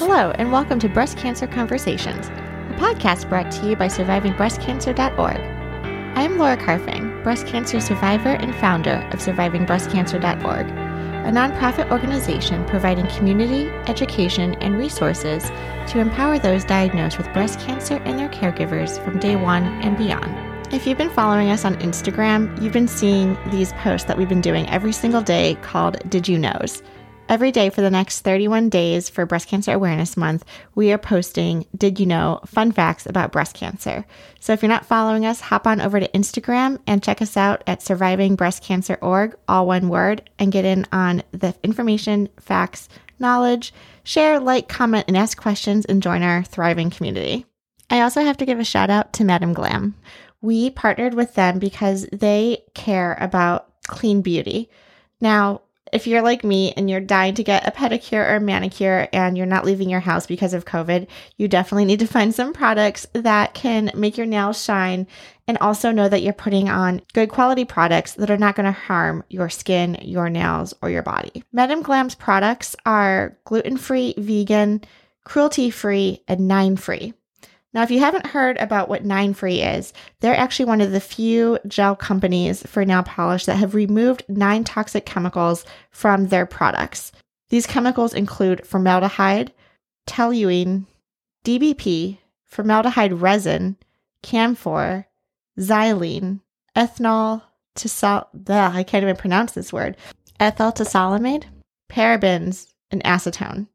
[0.00, 5.36] Hello, and welcome to Breast Cancer Conversations, a podcast brought to you by SurvivingBreastCancer.org.
[5.36, 13.08] I am Laura Carfang, breast cancer survivor and founder of SurvivingBreastCancer.org, a nonprofit organization providing
[13.08, 15.44] community, education, and resources
[15.88, 20.34] to empower those diagnosed with breast cancer and their caregivers from day one and beyond.
[20.72, 24.40] If you've been following us on Instagram, you've been seeing these posts that we've been
[24.40, 26.82] doing every single day called Did You Knows?
[27.30, 30.44] Every day for the next 31 days for Breast Cancer Awareness Month,
[30.74, 34.04] we are posting Did You Know fun facts about breast cancer.
[34.40, 37.62] So if you're not following us, hop on over to Instagram and check us out
[37.68, 42.88] at survivingbreastcancer.org, all one word, and get in on the information, facts,
[43.20, 47.46] knowledge, share, like, comment, and ask questions and join our thriving community.
[47.90, 49.94] I also have to give a shout out to Madam Glam.
[50.40, 54.68] We partnered with them because they care about clean beauty.
[55.20, 55.60] Now,
[55.92, 59.36] if you're like me and you're dying to get a pedicure or a manicure and
[59.36, 63.06] you're not leaving your house because of COVID, you definitely need to find some products
[63.12, 65.06] that can make your nails shine
[65.46, 68.72] and also know that you're putting on good quality products that are not going to
[68.72, 71.42] harm your skin, your nails, or your body.
[71.52, 74.82] Madam Glam's products are gluten free, vegan,
[75.24, 77.14] cruelty free, and nine free.
[77.72, 81.00] Now, if you haven't heard about what Nine Free is, they're actually one of the
[81.00, 87.12] few gel companies for nail polish that have removed nine toxic chemicals from their products.
[87.48, 89.52] These chemicals include formaldehyde,
[90.08, 90.86] toluene,
[91.44, 93.76] DBP, formaldehyde resin,
[94.22, 95.06] camphor,
[95.58, 96.40] xylene,
[96.76, 97.42] ethanol,
[97.76, 99.96] tosal, I can't even pronounce this word,
[100.40, 101.44] ethyl tosylamide,
[101.88, 103.68] parabens, and acetone.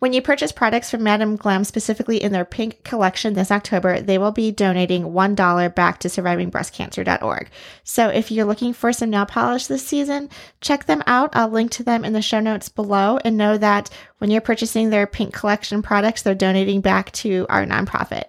[0.00, 4.16] When you purchase products from Madam Glam, specifically in their pink collection this October, they
[4.16, 7.50] will be donating $1 back to survivingbreastcancer.org.
[7.84, 10.30] So if you're looking for some nail polish this season,
[10.62, 11.36] check them out.
[11.36, 14.88] I'll link to them in the show notes below and know that when you're purchasing
[14.88, 18.24] their pink collection products, they're donating back to our nonprofit.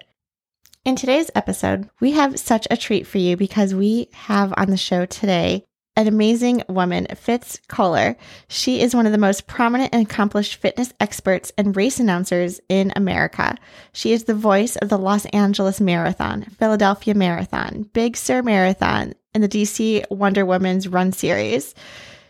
[0.83, 4.77] In today's episode, we have such a treat for you because we have on the
[4.77, 5.64] show today
[5.95, 8.15] an amazing woman, Fitz Koehler.
[8.47, 12.93] She is one of the most prominent and accomplished fitness experts and race announcers in
[12.95, 13.57] America.
[13.91, 19.43] She is the voice of the Los Angeles Marathon, Philadelphia Marathon, Big Sur Marathon, and
[19.43, 21.75] the DC Wonder Woman's Run Series.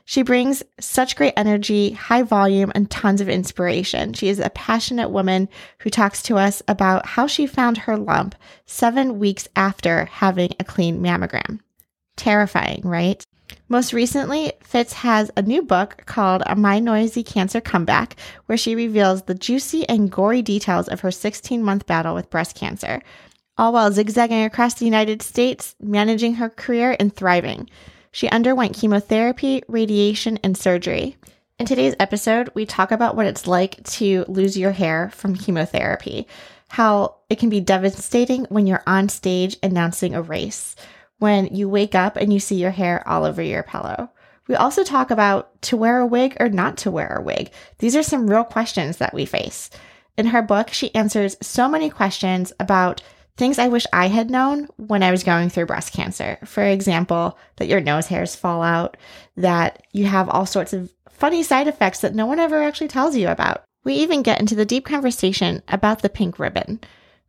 [0.05, 4.13] She brings such great energy, high volume, and tons of inspiration.
[4.13, 5.47] She is a passionate woman
[5.79, 8.35] who talks to us about how she found her lump
[8.65, 11.59] seven weeks after having a clean mammogram.
[12.17, 13.25] Terrifying, right?
[13.71, 18.17] Most recently, Fitz has a new book called A My Noisy Cancer Comeback,
[18.47, 22.53] where she reveals the juicy and gory details of her 16 month battle with breast
[22.53, 23.01] cancer,
[23.57, 27.69] all while zigzagging across the United States, managing her career and thriving.
[28.11, 31.15] She underwent chemotherapy, radiation, and surgery.
[31.57, 36.27] In today's episode, we talk about what it's like to lose your hair from chemotherapy,
[36.67, 40.75] how it can be devastating when you're on stage announcing a race
[41.21, 44.09] when you wake up and you see your hair all over your pillow.
[44.47, 47.51] We also talk about to wear a wig or not to wear a wig.
[47.77, 49.69] These are some real questions that we face.
[50.17, 53.03] In her book, she answers so many questions about
[53.37, 56.39] things I wish I had known when I was going through breast cancer.
[56.43, 58.97] For example, that your nose hairs fall out,
[59.37, 63.15] that you have all sorts of funny side effects that no one ever actually tells
[63.15, 63.63] you about.
[63.83, 66.79] We even get into the deep conversation about the pink ribbon.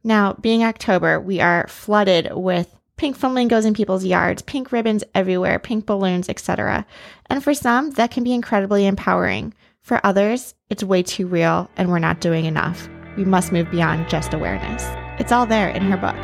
[0.02, 5.58] Now, being October, we are flooded with pink flamingos in people's yards, pink ribbons everywhere,
[5.58, 6.86] pink balloons, etc.
[7.26, 9.54] And for some, that can be incredibly empowering.
[9.80, 12.88] For others, it's way too real and we're not doing enough.
[13.16, 14.84] We must move beyond just awareness.
[15.20, 16.16] It's all there in her book,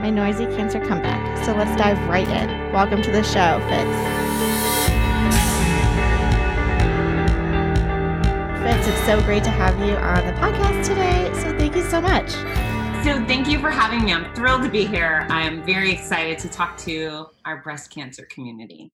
[0.00, 1.44] My Noisy Cancer Comeback.
[1.44, 2.72] So let's dive right in.
[2.72, 4.24] Welcome to the show, Fitz.
[8.64, 11.30] Fitz, it's so great to have you on the podcast today.
[11.34, 12.34] So thank you so much.
[13.04, 14.14] So, thank you for having me.
[14.14, 15.26] I'm thrilled to be here.
[15.28, 18.90] I am very excited to talk to our breast cancer community.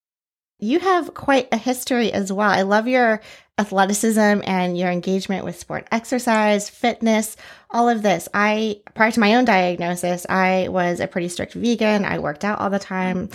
[0.58, 2.50] You have quite a history as well.
[2.50, 3.20] I love your
[3.56, 7.36] athleticism and your engagement with sport exercise, fitness,
[7.70, 8.28] all of this.
[8.34, 12.04] I, prior to my own diagnosis, I was a pretty strict vegan.
[12.04, 13.28] I worked out all the time,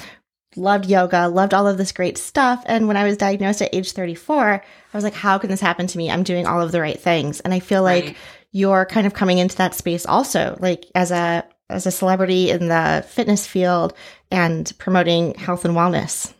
[0.57, 2.61] loved yoga, loved all of this great stuff.
[2.65, 4.61] And when I was diagnosed at age 34, I
[4.93, 6.11] was like, how can this happen to me?
[6.11, 7.39] I'm doing all of the right things.
[7.39, 8.17] And I feel like right
[8.55, 12.69] you're kind of coming into that space also, like as a as a celebrity in
[12.69, 13.93] the fitness field
[14.31, 16.33] and promoting health and wellness.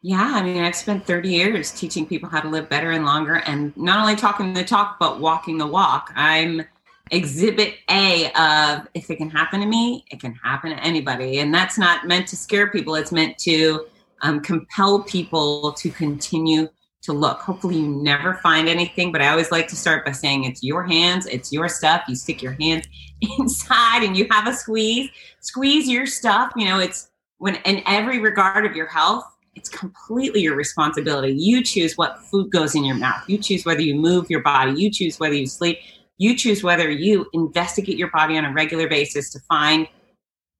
[0.00, 3.42] Yeah, I mean, I've spent 30 years teaching people how to live better and longer,
[3.44, 6.10] and not only talking the talk, but walking the walk.
[6.16, 6.64] I'm
[7.10, 11.40] exhibit A of if it can happen to me, it can happen to anybody.
[11.40, 13.84] And that's not meant to scare people, it's meant to
[14.22, 16.68] um, compel people to continue
[17.08, 17.40] to look.
[17.40, 20.82] Hopefully, you never find anything, but I always like to start by saying it's your
[20.82, 22.02] hands, it's your stuff.
[22.06, 22.86] You stick your hands
[23.38, 25.10] inside and you have a squeeze,
[25.40, 26.52] squeeze your stuff.
[26.54, 29.24] You know, it's when in every regard of your health,
[29.54, 31.32] it's completely your responsibility.
[31.32, 34.80] You choose what food goes in your mouth, you choose whether you move your body,
[34.80, 35.78] you choose whether you sleep,
[36.18, 39.88] you choose whether you investigate your body on a regular basis to find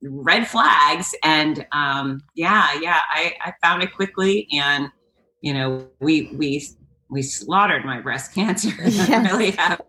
[0.03, 4.91] red flags and um, yeah yeah I, I found it quickly and
[5.40, 6.67] you know, we we
[7.08, 8.70] we slaughtered my breast cancer.
[8.88, 9.32] Yes.
[9.32, 9.81] really have.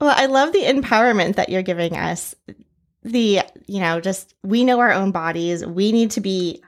[0.00, 2.34] well, I love the empowerment that you're giving us.
[3.02, 5.64] The, you know, just we know our own bodies.
[5.64, 6.62] We need to be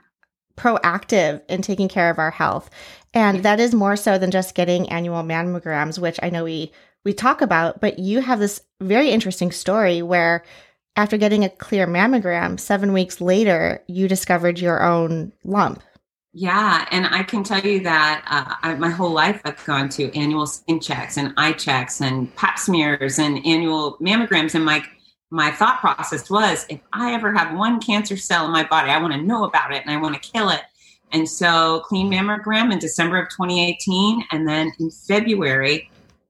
[0.55, 2.69] proactive in taking care of our health.
[3.13, 6.71] And that is more so than just getting annual mammograms, which I know we
[7.03, 10.43] we talk about, but you have this very interesting story where
[10.97, 15.81] after getting a clear mammogram, 7 weeks later, you discovered your own lump
[16.39, 20.15] yeah, and I can tell you that uh, I, my whole life I've gone to
[20.15, 24.53] annual skin checks and eye checks and pap smears and annual mammograms.
[24.53, 24.85] And my
[25.31, 29.01] my thought process was, if I ever have one cancer cell in my body, I
[29.01, 30.61] want to know about it and I want to kill it.
[31.11, 35.89] And so, clean mammogram in December of 2018, and then in February,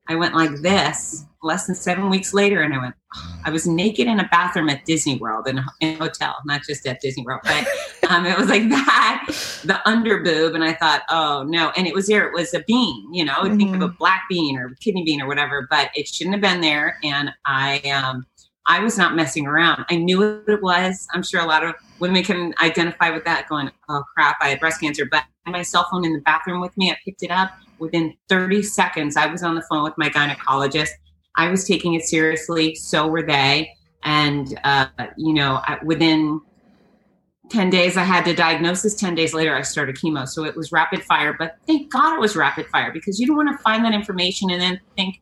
[0.10, 3.68] I went like this less than seven weeks later, and I went, oh, I was
[3.68, 7.00] naked in a bathroom at Disney World in a, in a hotel, not just at
[7.00, 7.68] Disney World, but
[8.10, 9.26] um, it was like that,
[9.64, 10.56] the under boob.
[10.56, 11.72] And I thought, oh no.
[11.78, 13.58] And it was there, it was a bean, you know, mm-hmm.
[13.58, 13.98] think of a mm-hmm.
[13.98, 16.98] black bean or kidney bean or whatever, but it shouldn't have been there.
[17.04, 18.26] And I, um,
[18.66, 19.86] I was not messing around.
[19.90, 21.08] I knew what it was.
[21.14, 24.60] I'm sure a lot of women can identify with that going, oh crap, I had
[24.60, 25.06] breast cancer.
[25.10, 27.52] But my cell phone in the bathroom with me, I picked it up.
[27.80, 30.90] Within 30 seconds, I was on the phone with my gynecologist.
[31.36, 32.76] I was taking it seriously.
[32.76, 33.72] So were they.
[34.04, 34.88] And, uh,
[35.18, 36.42] you know, within
[37.50, 38.96] 10 days, I had the diagnosis.
[38.96, 40.28] 10 days later, I started chemo.
[40.28, 41.36] So it was rapid fire.
[41.38, 44.50] But thank God it was rapid fire because you don't want to find that information
[44.50, 45.20] and then think,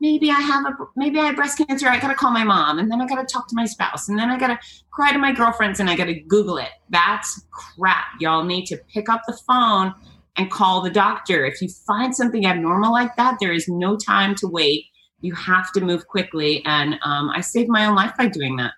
[0.00, 1.88] maybe I have a maybe I have breast cancer.
[1.88, 4.30] I gotta call my mom, and then I gotta talk to my spouse, and then
[4.30, 4.58] I gotta
[4.90, 6.70] cry to my girlfriends, and I gotta Google it.
[6.90, 8.06] That's crap.
[8.20, 9.94] Y'all need to pick up the phone
[10.38, 11.44] and call the doctor.
[11.44, 14.86] If you find something abnormal like that, there is no time to wait
[15.20, 16.62] you have to move quickly.
[16.64, 18.72] And um, I saved my own life by doing that.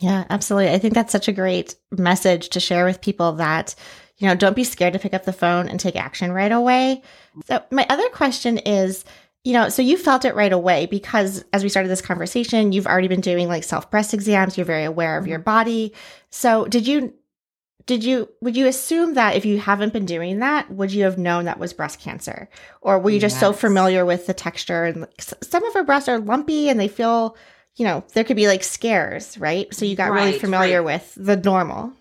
[0.00, 0.72] Yeah, absolutely.
[0.72, 3.74] I think that's such a great message to share with people that,
[4.18, 7.02] you know, don't be scared to pick up the phone and take action right away.
[7.46, 9.04] So, my other question is,
[9.44, 12.86] you know, so you felt it right away because as we started this conversation, you've
[12.86, 15.92] already been doing like self breast exams, you're very aware of your body.
[16.30, 17.12] So, did you
[17.88, 21.16] did you would you assume that if you haven't been doing that would you have
[21.16, 22.48] known that was breast cancer?
[22.82, 23.40] Or were you just yes.
[23.40, 27.36] so familiar with the texture and some of our breasts are lumpy and they feel
[27.76, 29.72] you know there could be like scares right?
[29.74, 31.00] So you got right, really familiar right.
[31.00, 31.92] with the normal.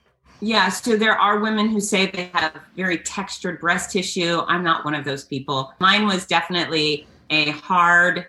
[0.41, 4.41] Yeah so there are women who say they have very textured breast tissue.
[4.47, 5.73] I'm not one of those people.
[5.79, 8.27] Mine was definitely a hard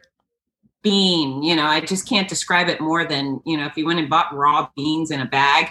[0.82, 3.98] bean you know i just can't describe it more than you know if you went
[3.98, 5.68] and bought raw beans in a bag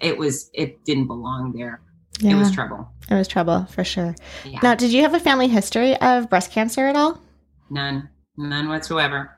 [0.00, 1.80] it was it didn't belong there.
[2.20, 2.32] Yeah.
[2.32, 2.90] It was trouble.
[3.10, 4.14] It was trouble for sure.
[4.44, 4.58] Yeah.
[4.62, 7.20] Now, did you have a family history of breast cancer at all?
[7.70, 9.36] None, none whatsoever.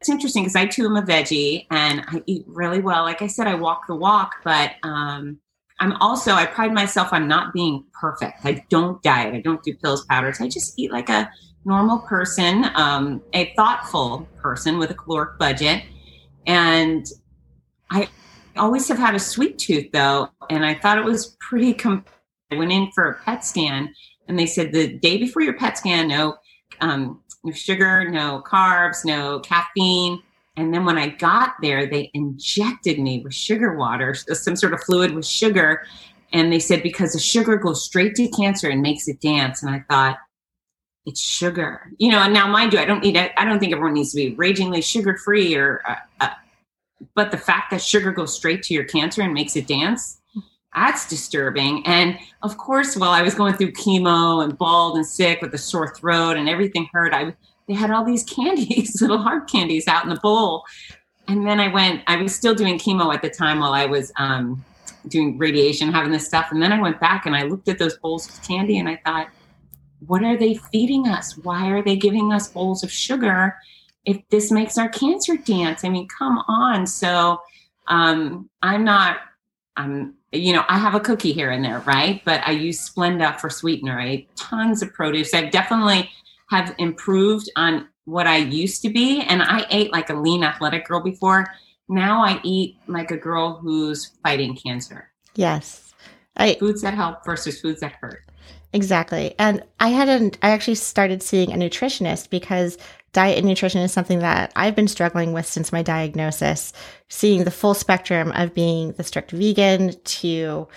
[0.00, 3.02] It's interesting because I too am a veggie and I eat really well.
[3.02, 5.38] Like I said, I walk the walk, but um,
[5.80, 8.44] I'm also I pride myself on not being perfect.
[8.44, 9.34] I don't diet.
[9.34, 10.40] I don't do pills, powders.
[10.40, 11.30] I just eat like a
[11.64, 15.84] normal person, um, a thoughtful person with a caloric budget,
[16.46, 17.06] and
[17.90, 18.08] I I
[18.60, 21.74] always have had a sweet tooth though, and I thought it was pretty.
[21.74, 22.04] Com-
[22.50, 23.94] I went in for a PET scan,
[24.28, 26.36] and they said the day before your PET scan, no,
[26.80, 30.22] um, no sugar, no carbs, no caffeine.
[30.56, 34.82] And then when I got there, they injected me with sugar water, some sort of
[34.82, 35.82] fluid with sugar.
[36.34, 39.62] And they said because the sugar goes straight to cancer and makes it dance.
[39.62, 40.18] And I thought,
[41.04, 42.20] it's sugar, you know.
[42.20, 43.16] And now, mind you, I don't need.
[43.16, 46.30] I don't think everyone needs to be ragingly sugar free or uh, uh,
[47.14, 50.20] but the fact that sugar goes straight to your cancer and makes it dance,
[50.74, 51.86] that's disturbing.
[51.86, 55.58] And of course, while I was going through chemo and bald and sick with a
[55.58, 57.34] sore throat and everything hurt, I
[57.68, 60.64] they had all these candies, little hard candies out in the bowl.
[61.28, 64.12] And then I went, I was still doing chemo at the time while I was
[64.18, 64.64] um,
[65.08, 66.48] doing radiation, having this stuff.
[66.50, 69.00] And then I went back and I looked at those bowls of candy and I
[69.04, 69.28] thought,
[70.06, 71.38] what are they feeding us?
[71.38, 73.56] Why are they giving us bowls of sugar?
[74.04, 75.84] If this makes our cancer dance.
[75.84, 76.86] I mean, come on.
[76.86, 77.40] So
[77.88, 79.18] um, I'm not,
[79.76, 82.22] I'm, you know, I have a cookie here and there, right?
[82.24, 83.98] But I use Splenda for sweetener.
[83.98, 85.34] I eat tons of produce.
[85.34, 86.10] I've definitely
[86.50, 89.20] have improved on what I used to be.
[89.20, 91.46] And I ate like a lean athletic girl before.
[91.88, 95.10] Now I eat like a girl who's fighting cancer.
[95.34, 95.94] Yes.
[96.36, 98.22] I, foods that help versus foods that hurt.
[98.72, 99.34] Exactly.
[99.38, 102.78] And I hadn't, I actually started seeing a nutritionist because
[103.12, 106.72] diet and nutrition is something that I've been struggling with since my diagnosis,
[107.08, 110.68] seeing the full spectrum of being the strict vegan to,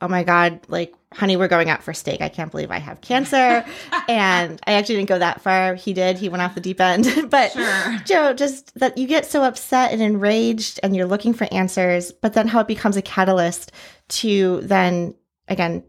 [0.00, 2.20] oh my God, like, honey, we're going out for steak.
[2.20, 3.64] I can't believe I have cancer.
[4.08, 5.76] and I actually didn't go that far.
[5.76, 6.18] He did.
[6.18, 7.06] He went off the deep end.
[7.30, 7.98] but sure.
[8.04, 12.34] Joe, just that you get so upset and enraged and you're looking for answers, but
[12.34, 13.70] then how it becomes a catalyst
[14.08, 15.14] to then,
[15.46, 15.84] again,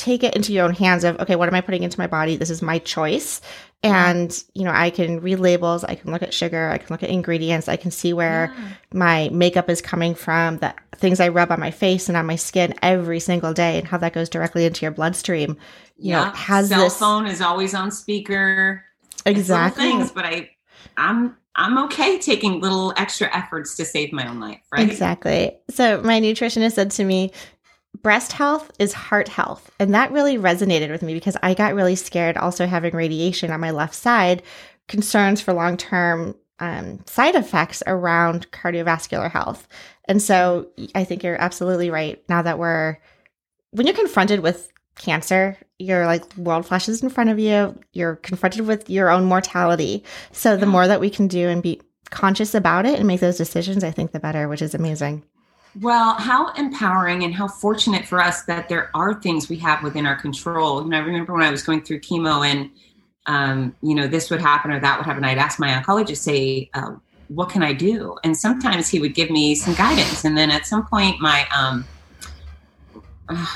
[0.00, 2.34] take it into your own hands of okay what am i putting into my body
[2.34, 3.42] this is my choice
[3.82, 7.02] and you know i can read labels i can look at sugar i can look
[7.02, 8.68] at ingredients i can see where yeah.
[8.94, 12.36] my makeup is coming from the things i rub on my face and on my
[12.36, 15.50] skin every single day and how that goes directly into your bloodstream
[15.98, 16.24] you yeah.
[16.24, 18.82] know has cell this phone is always on speaker
[19.26, 20.48] exactly things but i
[20.96, 24.88] i'm I'm okay taking little extra efforts to save my own life, right?
[24.88, 25.58] Exactly.
[25.68, 27.32] So my nutritionist said to me,
[28.02, 29.70] breast health is heart health.
[29.78, 33.60] And that really resonated with me because I got really scared also having radiation on
[33.60, 34.42] my left side,
[34.88, 39.66] concerns for long term um, side effects around cardiovascular health.
[40.06, 42.22] And so I think you're absolutely right.
[42.28, 42.98] Now that we're,
[43.70, 48.66] when you're confronted with cancer, your like world flashes in front of you, you're confronted
[48.66, 50.04] with your own mortality.
[50.32, 51.80] So the more that we can do and be
[52.10, 55.24] conscious about it and make those decisions, I think the better, which is amazing.
[55.78, 60.04] Well, how empowering and how fortunate for us that there are things we have within
[60.04, 60.80] our control.
[60.80, 62.70] And I remember when I was going through chemo and,
[63.26, 65.24] um, you know, this would happen or that would happen.
[65.24, 66.96] I'd ask my oncologist, say, uh,
[67.28, 68.16] what can I do?
[68.24, 70.24] And sometimes he would give me some guidance.
[70.24, 71.84] And then at some point, my, um,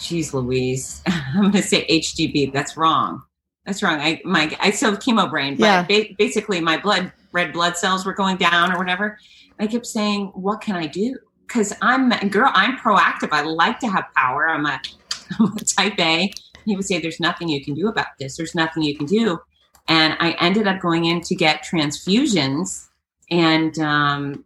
[0.00, 2.52] geez, Louise, I'm going to say HGB.
[2.52, 3.22] That's wrong.
[3.64, 4.00] That's wrong.
[4.00, 5.82] I, my, I still have chemo brain, but yeah.
[5.82, 9.18] ba- basically my blood, red blood cells were going down or whatever.
[9.60, 11.16] I kept saying, what can I do?
[11.50, 13.30] Because I'm girl, I'm proactive.
[13.32, 14.48] I like to have power.
[14.48, 14.80] I'm a,
[15.38, 16.32] I'm a type A.
[16.64, 18.36] He would say, "There's nothing you can do about this.
[18.36, 19.40] There's nothing you can do."
[19.88, 22.86] And I ended up going in to get transfusions,
[23.30, 24.44] and um,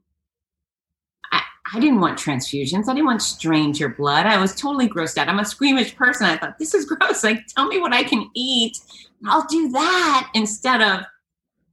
[1.33, 1.43] I,
[1.75, 2.89] I didn't want transfusions.
[2.89, 4.27] I didn't want stranger blood.
[4.27, 5.29] I was totally grossed out.
[5.29, 6.27] I'm a squeamish person.
[6.27, 7.23] I thought this is gross.
[7.23, 8.79] Like, tell me what I can eat.
[9.27, 11.05] I'll do that instead of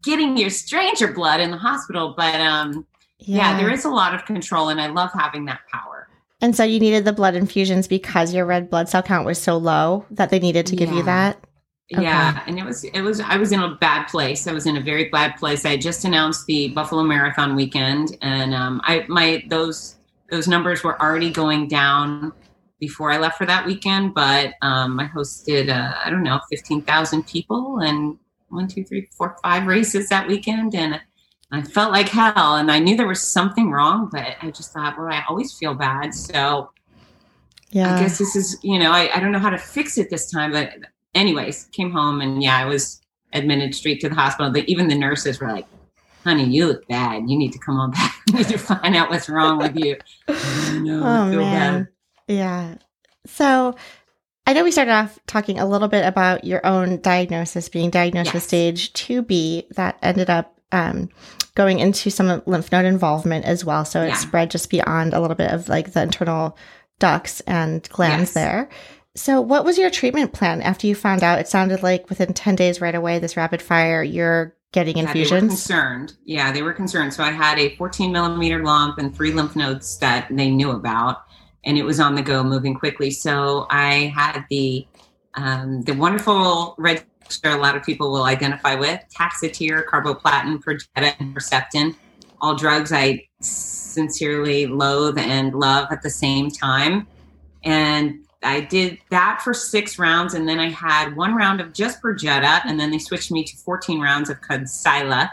[0.04, 2.16] getting your stranger blood in the hospital.
[2.18, 2.86] But um,
[3.22, 3.51] yeah.
[3.51, 6.08] yeah, there is a lot of control, and I love having that power.
[6.42, 9.58] And so you needed the blood infusions because your red blood cell count was so
[9.58, 10.96] low that they needed to give yeah.
[10.98, 11.44] you that.
[11.94, 12.04] Okay.
[12.04, 14.48] Yeah, and it was it was I was in a bad place.
[14.48, 15.66] I was in a very bad place.
[15.66, 19.98] I just announced the Buffalo Marathon weekend, and um, I my those
[20.32, 22.32] those numbers were already going down
[22.80, 24.13] before I left for that weekend.
[24.13, 29.10] But um, I hosted uh, I don't know fifteen thousand people and one two three
[29.12, 31.00] four five races that weekend, and
[31.51, 34.98] I felt like hell and I knew there was something wrong, but I just thought,
[34.98, 36.13] well, I always feel bad.
[36.13, 36.72] So
[37.72, 40.10] yeah, I guess this is, you know, I, I don't know how to fix it
[40.10, 40.51] this time.
[40.51, 40.74] But
[41.13, 43.01] anyways, came home and yeah, I was
[43.34, 44.51] admitted straight to the hospital.
[44.51, 45.65] But even the nurses were like,
[46.24, 47.29] honey, you look bad.
[47.29, 48.15] You need to come on back.
[48.27, 49.98] you need to find out what's wrong with you.
[50.27, 50.36] no,
[51.03, 51.84] oh, man.
[51.84, 51.88] Bad.
[52.27, 52.75] Yeah.
[53.25, 53.75] So
[54.48, 58.27] I know we started off talking a little bit about your own diagnosis, being diagnosed
[58.27, 58.34] yes.
[58.34, 61.10] with stage 2B that ended up um,
[61.55, 63.86] going into some lymph node involvement as well.
[63.86, 64.13] So yeah.
[64.13, 66.58] it spread just beyond a little bit of like the internal
[67.00, 68.34] ducts and glands yes.
[68.34, 68.70] there.
[69.13, 71.39] So, what was your treatment plan after you found out?
[71.39, 75.29] It sounded like within 10 days right away, this rapid fire, you're getting yeah, infusions.
[75.29, 76.13] They were concerned.
[76.24, 77.13] Yeah, they were concerned.
[77.13, 81.24] So, I had a 14 millimeter lump and three lymph nodes that they knew about,
[81.65, 83.12] and it was on the go moving quickly.
[83.12, 84.88] So, I had the
[85.34, 91.16] um, the wonderful red sure a lot of people will identify with Taxotere, carboplatin, Perjeta,
[91.20, 91.96] and Herceptin,
[92.40, 97.08] all drugs I sincerely loathe and love at the same time.
[97.64, 102.02] And I did that for six rounds, and then I had one round of just
[102.02, 105.30] Perjeta, and then they switched me to 14 rounds of Kadcyla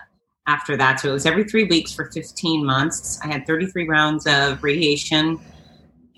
[0.47, 1.01] after that.
[1.01, 3.19] So it was every three weeks for 15 months.
[3.23, 5.39] I had 33 rounds of radiation,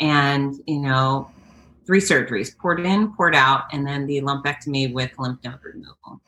[0.00, 1.30] and you know,
[1.90, 6.20] three surgeries poured in, poured out, and then the lumpectomy with lymph node removal.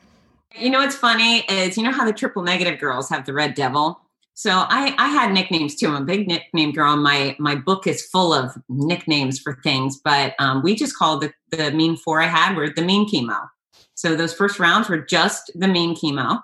[0.56, 3.54] You know what's funny is you know how the triple negative girls have the red
[3.54, 4.00] devil?
[4.34, 5.86] So I, I had nicknames too.
[5.86, 6.96] I'm a big nickname girl.
[6.96, 11.32] My my book is full of nicknames for things, but um, we just called the,
[11.56, 13.46] the mean four I had were the mean chemo.
[13.94, 16.40] So those first rounds were just the mean chemo.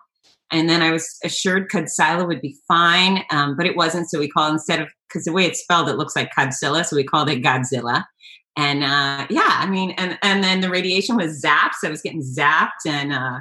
[0.53, 4.09] And then I was assured Kadcyla would be fine, um, but it wasn't.
[4.09, 6.87] So we called instead of because the way it's spelled, it looks like Godzilla.
[6.87, 8.05] So we called it Godzilla
[8.59, 11.75] and uh, yeah, I mean, and and then the radiation was zapped.
[11.81, 13.39] So I was getting zapped, and uh,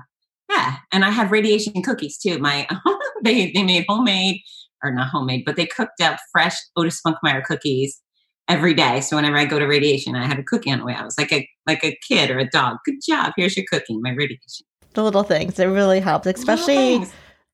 [0.49, 2.37] yeah, and I had radiation cookies too.
[2.37, 2.67] My
[3.23, 4.41] they they made homemade
[4.83, 7.99] or not homemade, but they cooked up fresh Otis Spunkmeyer cookies,
[8.47, 9.01] every day.
[9.01, 10.93] So whenever I go to radiation, I had a cookie on the way.
[10.93, 12.77] I was like a like a kid or a dog.
[12.85, 13.33] Good job.
[13.35, 14.65] Here's your cookie, my radiation.
[14.93, 15.59] The little things.
[15.59, 17.05] It really helps, especially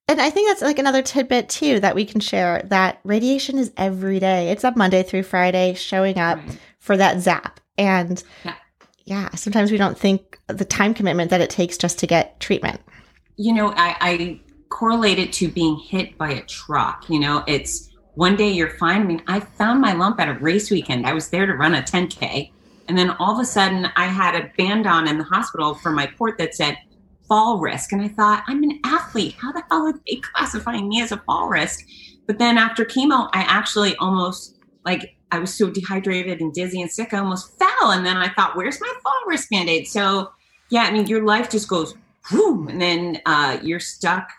[0.10, 3.72] and I think that's like another tidbit too that we can share that radiation is
[3.77, 4.50] every day.
[4.50, 6.60] It's up Monday through Friday showing up right.
[6.83, 7.61] For that zap.
[7.77, 8.55] And yeah.
[9.05, 12.81] yeah, sometimes we don't think the time commitment that it takes just to get treatment.
[13.37, 17.09] You know, I, I correlate it to being hit by a truck.
[17.09, 19.01] You know, it's one day you're fine.
[19.01, 21.07] I mean, I found my lump at a race weekend.
[21.07, 22.51] I was there to run a 10K.
[22.89, 25.89] And then all of a sudden, I had a band on in the hospital for
[25.89, 26.77] my port that said
[27.29, 27.93] fall risk.
[27.93, 29.35] And I thought, I'm an athlete.
[29.39, 31.85] How the hell are they classifying me as a fall risk?
[32.27, 36.91] But then after chemo, I actually almost like I was so dehydrated and dizzy and
[36.91, 37.91] sick, I almost fell.
[37.91, 39.87] And then I thought, where's my fall risk band?
[39.87, 40.31] So,
[40.69, 41.95] yeah, I mean, your life just goes
[42.29, 44.29] boom, and then uh, you're stuck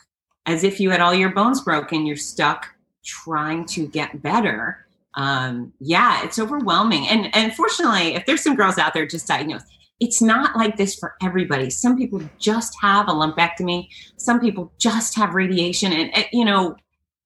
[0.46, 2.06] as if you had all your bones broken.
[2.06, 2.68] You're stuck
[3.04, 4.86] trying to get better.
[5.14, 7.08] Um, yeah, it's overwhelming.
[7.08, 9.66] And and fortunately, if there's some girls out there just diagnosed,
[10.00, 11.70] it's not like this for everybody.
[11.70, 13.88] Some people just have a lumpectomy.
[14.16, 16.76] Some people just have radiation, and you know,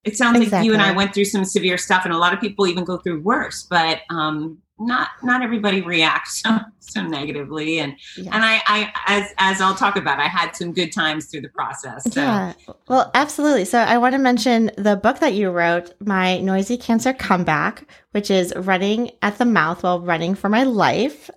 [0.03, 0.57] it sounds exactly.
[0.57, 2.83] like you and I went through some severe stuff, and a lot of people even
[2.83, 3.63] go through worse.
[3.63, 8.33] But um, not not everybody reacts so, so negatively and yeah.
[8.33, 11.49] and I, I as as I'll talk about I had some good times through the
[11.49, 12.21] process so.
[12.21, 12.53] yeah
[12.87, 17.13] well absolutely so I want to mention the book that you wrote my noisy cancer
[17.13, 21.29] comeback which is running at the mouth while running for my life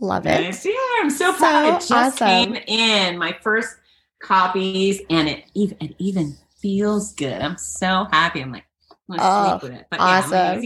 [0.00, 0.64] love it nice.
[0.64, 2.54] yeah I'm so proud so it just awesome.
[2.54, 3.76] came in my first
[4.22, 8.64] copies and it even it even feels good I'm so happy I'm like
[9.10, 9.58] oh,
[9.90, 10.62] But awesome.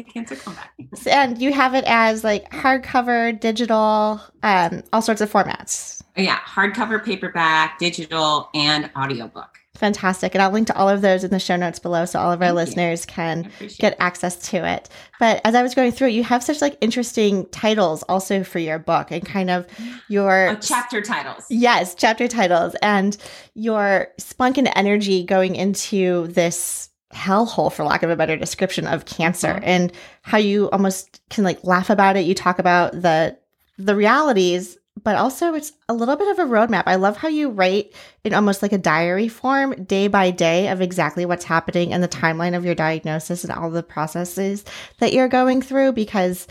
[1.05, 6.01] Yeah, and you have it as like hardcover, digital, um, all sorts of formats.
[6.17, 9.58] Yeah, hardcover, paperback, digital, and audiobook.
[9.79, 10.35] Fantastic.
[10.35, 12.43] And I'll link to all of those in the show notes below so all of
[12.43, 13.15] our Thank listeners you.
[13.15, 14.89] can get access to it.
[15.21, 18.59] But as I was going through, it, you have such like interesting titles also for
[18.59, 19.67] your book and kind of
[20.09, 21.47] your oh, chapter titles.
[21.49, 23.17] Yes, chapter titles and
[23.55, 29.05] your spunk and energy going into this hellhole for lack of a better description of
[29.07, 29.65] cancer mm-hmm.
[29.65, 33.35] and how you almost can like laugh about it you talk about the
[33.79, 34.77] the realities
[35.09, 37.95] but also it's a little bit of a roadmap i love how you write
[38.25, 42.09] in almost like a diary form day by day of exactly what's happening and the
[42.09, 44.67] timeline of your diagnosis and all the processes
[44.99, 46.47] that you're going through because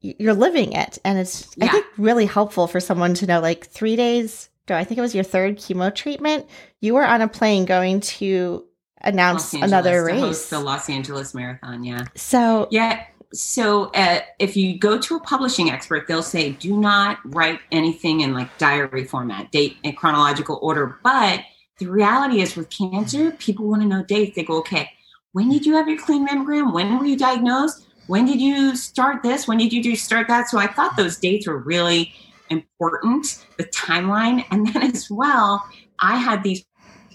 [0.00, 1.66] you're living it and it's yeah.
[1.66, 5.02] i think really helpful for someone to know like three days Do I think it
[5.02, 6.46] was your third chemo treatment.
[6.80, 8.64] You were on a plane going to
[9.00, 10.48] announce another race.
[10.48, 11.84] the Los Angeles Marathon.
[11.84, 12.06] Yeah.
[12.16, 13.04] So yeah.
[13.34, 18.20] So uh, if you go to a publishing expert, they'll say do not write anything
[18.20, 20.98] in like diary format, date in chronological order.
[21.02, 21.40] But
[21.78, 24.36] the reality is with cancer, people want to know dates.
[24.36, 24.90] They go, okay,
[25.32, 26.72] when did you have your clean mammogram?
[26.72, 27.86] When were you diagnosed?
[28.06, 29.48] When did you start this?
[29.48, 30.48] When did you do start that?
[30.48, 32.12] So I thought those dates were really
[32.50, 34.44] important, the timeline.
[34.52, 35.66] And then as well,
[35.98, 36.64] I had these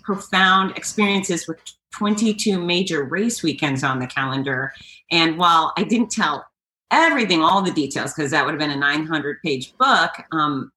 [0.03, 1.59] profound experiences with
[1.93, 4.73] 22 major race weekends on the calendar.
[5.11, 6.45] And while I didn't tell
[6.91, 10.71] everything, all the details, because that would have been a 900 page book, um,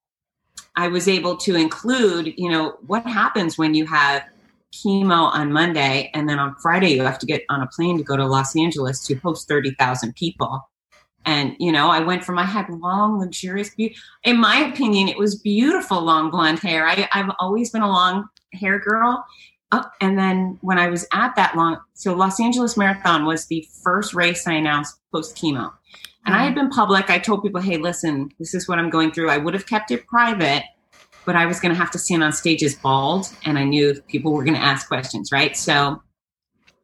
[0.75, 4.23] I was able to include, you know, what happens when you have
[4.73, 8.03] chemo on Monday and then on Friday you have to get on a plane to
[8.03, 10.67] go to Los Angeles to host 30,000 people.
[11.25, 15.17] And, you know, I went from, I had long, luxurious, be- in my opinion, it
[15.17, 16.85] was beautiful long blonde hair.
[16.85, 19.23] I, I've always been a long hair girl.
[19.75, 23.67] Oh, and then when I was at that long, so Los Angeles Marathon was the
[23.83, 25.73] first race I announced post chemo.
[26.27, 26.65] And I had mm-hmm.
[26.65, 27.09] been public.
[27.09, 29.31] I told people, hey, listen, this is what I'm going through.
[29.31, 30.63] I would have kept it private,
[31.25, 33.33] but I was going to have to stand on stages bald.
[33.45, 35.57] And I knew people were going to ask questions, right?
[35.57, 36.03] So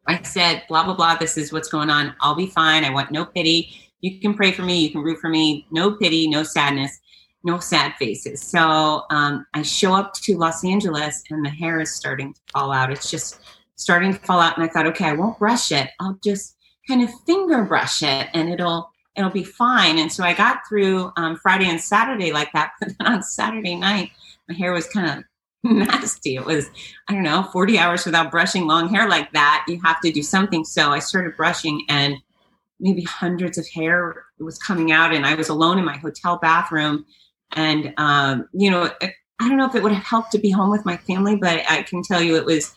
[0.08, 1.14] I said, blah, blah, blah.
[1.14, 2.12] This is what's going on.
[2.20, 2.84] I'll be fine.
[2.84, 3.70] I want no pity.
[4.00, 4.80] You can pray for me.
[4.80, 5.64] You can root for me.
[5.70, 6.98] No pity, no sadness
[7.42, 8.42] no sad faces.
[8.42, 12.72] So um, I show up to Los Angeles and the hair is starting to fall
[12.72, 12.92] out.
[12.92, 13.40] It's just
[13.76, 14.56] starting to fall out.
[14.56, 15.90] And I thought, okay, I won't brush it.
[16.00, 19.98] I'll just kind of finger brush it and it'll it'll be fine.
[19.98, 22.72] And so I got through um, Friday and Saturday like that.
[22.80, 24.10] But then on Saturday night,
[24.48, 25.24] my hair was kind of
[25.64, 26.36] nasty.
[26.36, 26.70] It was,
[27.08, 29.64] I don't know, 40 hours without brushing long hair like that.
[29.68, 30.64] You have to do something.
[30.64, 32.16] So I started brushing and
[32.78, 37.04] maybe hundreds of hair was coming out and I was alone in my hotel bathroom
[37.52, 40.70] and, um, you know, I don't know if it would have helped to be home
[40.70, 42.74] with my family, but I can tell you it was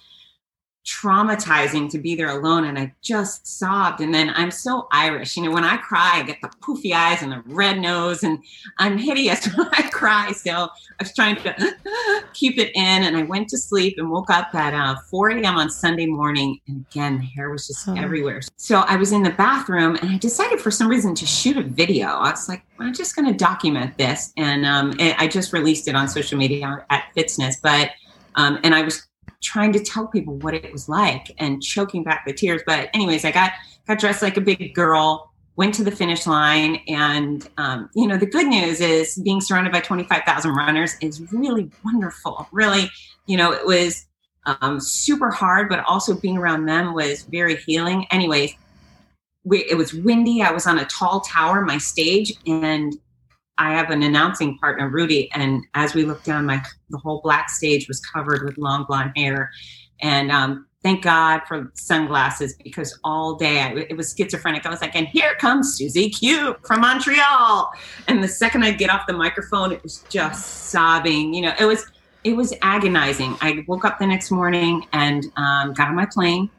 [0.85, 4.01] traumatizing to be there alone and I just sobbed.
[4.01, 5.37] And then I'm so Irish.
[5.37, 8.39] You know, when I cry, I get the poofy eyes and the red nose, and
[8.79, 10.31] I'm hideous when I cry.
[10.31, 10.69] So I
[10.99, 11.75] was trying to
[12.33, 13.03] keep it in.
[13.03, 15.57] And I went to sleep and woke up at uh, 4 a.m.
[15.57, 16.59] on Sunday morning.
[16.67, 17.95] And again, the hair was just oh.
[17.95, 18.41] everywhere.
[18.57, 21.63] So I was in the bathroom and I decided for some reason to shoot a
[21.63, 22.07] video.
[22.07, 24.33] I was like, I'm just going to document this.
[24.37, 27.57] And um, I just released it on social media at Fitness.
[27.61, 27.91] But
[28.35, 29.07] um, and I was
[29.43, 32.61] trying to tell people what it was like and choking back the tears.
[32.65, 33.51] But anyways, I got
[33.87, 38.17] got dressed like a big girl, went to the finish line, and um, you know
[38.17, 42.47] the good news is being surrounded by twenty five thousand runners is really wonderful.
[42.51, 42.89] Really,
[43.27, 44.05] you know, it was
[44.45, 48.07] um, super hard, but also being around them was very healing.
[48.11, 48.55] Anyways.
[49.45, 50.41] We, it was windy.
[50.41, 52.93] I was on a tall tower, my stage, and
[53.57, 57.49] I have an announcing partner, Rudy, and as we looked down, my the whole black
[57.49, 59.51] stage was covered with long blonde hair,
[60.01, 64.65] and um, thank God for sunglasses because all day I, it was schizophrenic.
[64.65, 67.71] I was like, and here comes Susie Q from Montreal,
[68.07, 71.33] and the second I get off the microphone, it was just sobbing.
[71.33, 71.85] You know, it was
[72.23, 73.37] it was agonizing.
[73.41, 76.49] I woke up the next morning and um, got on my plane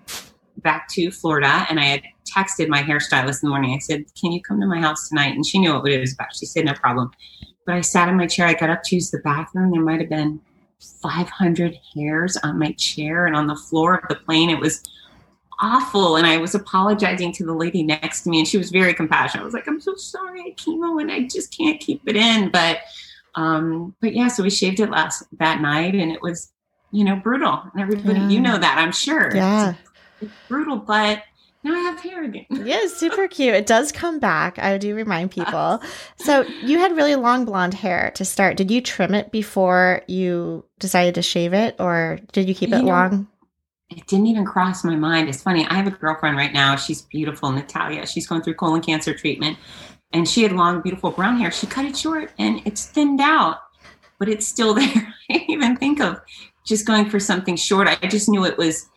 [0.59, 3.75] back to Florida, and I had texted my hairstylist in the morning.
[3.75, 5.35] I said, Can you come to my house tonight?
[5.35, 6.35] And she knew what it was about.
[6.35, 7.11] She said, No problem.
[7.67, 8.47] But I sat in my chair.
[8.47, 9.71] I got up to use the bathroom.
[9.71, 10.41] There might have been
[11.03, 14.51] 500 hairs on my chair and on the floor of the plane.
[14.51, 14.83] It was
[15.61, 16.17] awful.
[16.17, 19.43] And I was apologizing to the lady next to me, and she was very compassionate.
[19.43, 22.51] I was like, I'm so sorry, I chemo, and I just can't keep it in.
[22.51, 22.81] But,
[23.35, 26.53] um, but yeah, so we shaved it last that night, and it was,
[26.91, 27.63] you know, brutal.
[27.73, 28.29] And everybody, yeah.
[28.29, 29.35] you know that, I'm sure.
[29.35, 29.71] Yeah.
[29.71, 29.91] It's,
[30.23, 31.23] it's brutal, but
[31.65, 32.45] now I have hair again.
[32.51, 33.55] yeah, super cute.
[33.55, 34.59] It does come back.
[34.59, 35.83] I do remind people.
[36.17, 38.57] so you had really long blonde hair to start.
[38.59, 42.77] Did you trim it before you decided to shave it, or did you keep you
[42.77, 43.29] it know, long?
[43.89, 45.29] It didn't even cross my mind.
[45.29, 45.67] It's funny.
[45.67, 46.77] I have a girlfriend right now.
[46.77, 48.07] She's beautiful, Natalia.
[48.07, 49.57] She's going through colon cancer treatment,
[50.13, 51.51] and she had long, beautiful brown hair.
[51.51, 53.59] She cut it short, and it's thinned out,
[54.19, 55.15] but it's still there.
[55.31, 56.21] I didn't even think of
[56.67, 57.89] just going for something short.
[57.89, 58.89] I just knew it was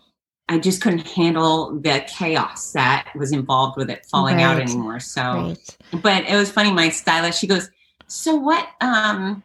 [0.50, 4.44] I just couldn't handle the chaos that was involved with it falling right.
[4.44, 5.00] out anymore.
[5.00, 5.78] So, right.
[6.02, 6.72] but it was funny.
[6.72, 7.70] My stylist, she goes,
[8.08, 8.68] "So what?
[8.80, 9.44] Um,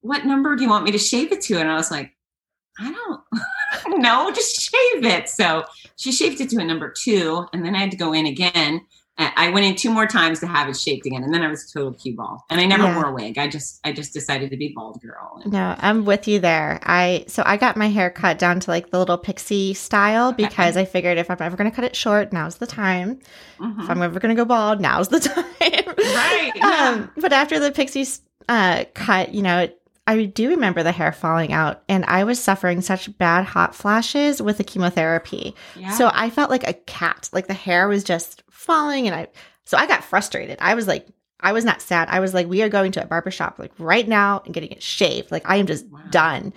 [0.00, 2.14] what number do you want me to shave it to?" And I was like,
[2.78, 5.64] "I don't know, just shave it." So
[5.96, 8.82] she shaved it to a number two, and then I had to go in again
[9.18, 11.68] I went in two more times to have it shaped again, and then I was
[11.68, 12.44] a total cue ball.
[12.50, 12.94] And I never yeah.
[12.96, 13.36] wore a wig.
[13.36, 15.42] I just I just decided to be bald girl.
[15.44, 16.78] No, I'm with you there.
[16.84, 20.76] I so I got my hair cut down to like the little pixie style because
[20.76, 23.18] I figured if I'm ever going to cut it short, now's the time.
[23.58, 23.80] Mm-hmm.
[23.80, 25.44] If I'm ever going to go bald, now's the time.
[25.60, 26.52] right.
[26.54, 26.66] Yeah.
[26.66, 28.06] Um, but after the pixie
[28.48, 32.40] uh, cut, you know, it, I do remember the hair falling out, and I was
[32.40, 35.54] suffering such bad hot flashes with the chemotherapy.
[35.76, 35.90] Yeah.
[35.90, 37.28] So I felt like a cat.
[37.30, 39.28] Like the hair was just falling, and I
[39.64, 40.58] so I got frustrated.
[40.60, 41.06] I was like,
[41.40, 42.08] I was not sad.
[42.10, 44.82] I was like, we are going to a barbershop like right now and getting it
[44.82, 45.30] shaved.
[45.30, 46.00] Like I am just wow.
[46.10, 46.52] done.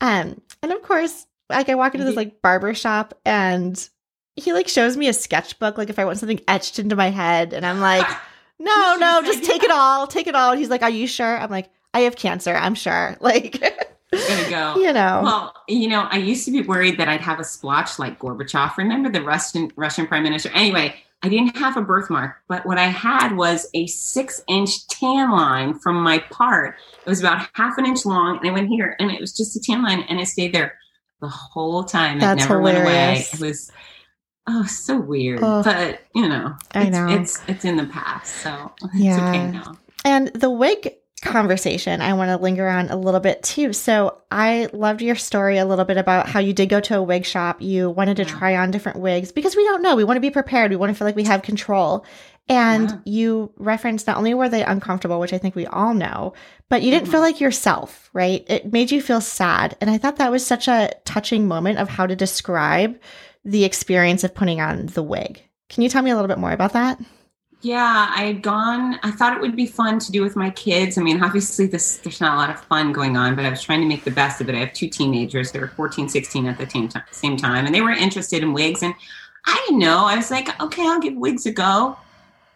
[0.00, 3.88] Um, and of course, like I walk into this like barbershop and
[4.36, 7.54] he like shows me a sketchbook, like if I want something etched into my head,
[7.54, 8.06] and I'm like,
[8.58, 10.50] no, no, just take it all, take it all.
[10.50, 11.38] And he's like, Are you sure?
[11.38, 13.16] I'm like, I have cancer, I'm sure.
[13.22, 14.76] Like, gonna go.
[14.80, 15.20] You know.
[15.22, 18.76] Well, you know, I used to be worried that I'd have a splotch like Gorbachev.
[18.76, 20.50] Remember the Russian Russian prime minister?
[20.54, 25.30] Anyway, I didn't have a birthmark, but what I had was a six inch tan
[25.30, 26.76] line from my part.
[27.04, 29.56] It was about half an inch long, and I went here, and it was just
[29.56, 30.78] a tan line, and it stayed there
[31.20, 32.18] the whole time.
[32.18, 32.84] That's it never hilarious.
[32.84, 33.26] went away.
[33.32, 33.72] It was
[34.46, 38.72] oh so weird, oh, but you know, I know it's it's in the past, so
[38.82, 39.28] it's yeah.
[39.28, 39.76] okay now.
[40.04, 43.72] And the wig conversation I want to linger on a little bit too.
[43.72, 47.02] So I loved your story a little bit about how you did go to a
[47.02, 47.62] wig shop.
[47.62, 49.96] You wanted to try on different wigs because we don't know.
[49.96, 50.70] We want to be prepared.
[50.70, 52.04] We want to feel like we have control.
[52.48, 52.98] And yeah.
[53.04, 56.34] you referenced not only were they uncomfortable, which I think we all know,
[56.68, 57.12] but you didn't mm-hmm.
[57.12, 58.44] feel like yourself, right?
[58.46, 59.76] It made you feel sad.
[59.80, 63.00] And I thought that was such a touching moment of how to describe
[63.44, 65.42] the experience of putting on the wig.
[65.68, 67.00] Can you tell me a little bit more about that?
[67.62, 69.00] Yeah, I had gone.
[69.02, 70.98] I thought it would be fun to do with my kids.
[70.98, 73.62] I mean, obviously, this there's not a lot of fun going on, but I was
[73.62, 74.54] trying to make the best of it.
[74.54, 77.74] I have two teenagers; they were 14, 16 at the same time, same time, and
[77.74, 78.82] they were interested in wigs.
[78.82, 78.94] And
[79.46, 80.04] I didn't know.
[80.04, 81.96] I was like, okay, I'll give wigs a go.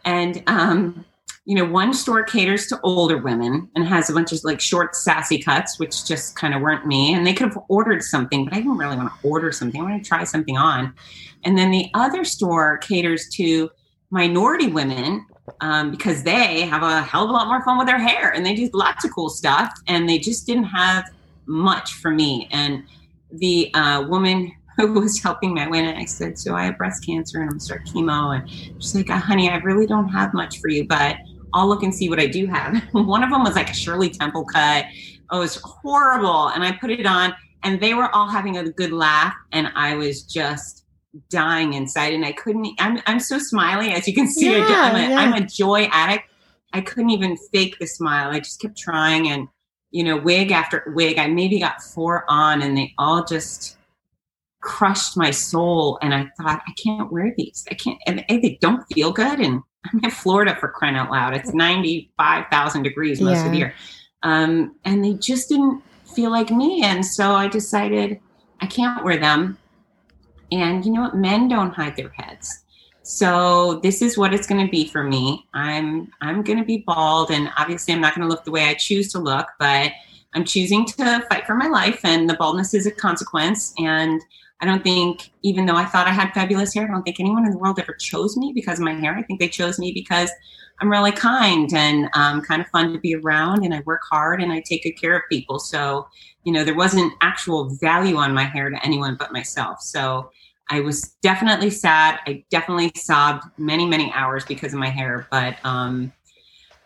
[0.05, 1.05] And um,
[1.47, 4.95] you know, one store caters to older women and has a bunch of like short,
[4.95, 7.15] sassy cuts, which just kind of weren't me.
[7.15, 9.81] And they could have ordered something, but I didn't really want to order something.
[9.81, 10.95] I want to try something on.
[11.43, 13.71] And then the other store caters to
[14.11, 15.27] minority women
[15.61, 18.45] um, because they have a hell of a lot more fun with their hair and
[18.45, 21.05] they do lots of cool stuff and they just didn't have
[21.47, 22.85] much for me and
[23.33, 26.79] the uh, woman who was helping me, I went and I said, So I have
[26.79, 28.39] breast cancer and I'm start chemo.
[28.39, 28.51] And
[28.83, 31.17] she's like, honey, I really don't have much for you, but
[31.53, 32.83] I'll look and see what I do have.
[32.93, 34.87] One of them was like a Shirley Temple cut.
[35.31, 36.49] Oh, it was horrible.
[36.49, 39.35] And I put it on and they were all having a good laugh.
[39.53, 40.80] And I was just
[41.29, 44.51] dying inside and I couldn't, I'm, I'm so smiley as you can see.
[44.57, 45.19] Yeah, I'm, a, yeah.
[45.19, 46.25] I'm a joy addict.
[46.73, 48.31] I couldn't even fake the smile.
[48.31, 49.49] I just kept trying and,
[49.91, 53.77] you know, wig after wig, I maybe got four on and they all just
[54.61, 55.99] crushed my soul.
[56.01, 57.67] And I thought, I can't wear these.
[57.71, 59.41] I can't, and they don't feel good.
[59.41, 61.35] And I'm in Florida for crying out loud.
[61.35, 63.75] It's 95,000 degrees most of the year.
[64.23, 65.83] Um, and they just didn't
[66.15, 66.83] feel like me.
[66.85, 68.21] And so I decided
[68.61, 69.59] I can't wear them.
[70.53, 71.17] And you know what?
[71.17, 72.65] Men don't hide their heads.
[73.03, 75.47] So this is what it's going to be for me.
[75.55, 78.65] I'm I'm going to be bald, and obviously I'm not going to look the way
[78.65, 79.93] I choose to look, but
[80.35, 83.75] I'm choosing to fight for my life, and the baldness is a consequence.
[83.79, 84.21] And
[84.61, 87.47] I don't think, even though I thought I had fabulous hair, I don't think anyone
[87.47, 89.17] in the world ever chose me because of my hair.
[89.17, 90.31] I think they chose me because
[90.81, 94.43] I'm really kind and um, kind of fun to be around, and I work hard
[94.43, 95.59] and I take good care of people.
[95.59, 96.07] So,
[96.45, 99.81] you know, there wasn't actual value on my hair to anyone but myself.
[99.81, 100.31] So
[100.71, 102.21] I was definitely sad.
[102.27, 106.13] I definitely sobbed many, many hours because of my hair, but um,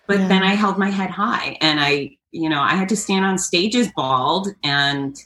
[0.09, 0.29] but Yeah.
[0.29, 3.39] then I held my head high, and I, you know, I had to stand on
[3.39, 5.17] stages bald, and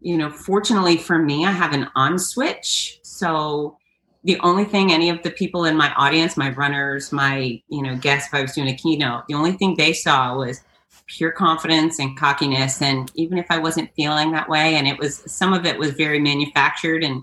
[0.00, 3.76] you know, fortunately for me, I have an on switch, so
[4.24, 7.96] the only thing any of the people in my audience, my runners, my you know
[7.96, 10.62] guests, if I was doing a keynote, the only thing they saw was
[11.06, 12.80] pure confidence and cockiness.
[12.82, 15.92] And even if I wasn't feeling that way, and it was some of it was
[15.92, 17.22] very manufactured and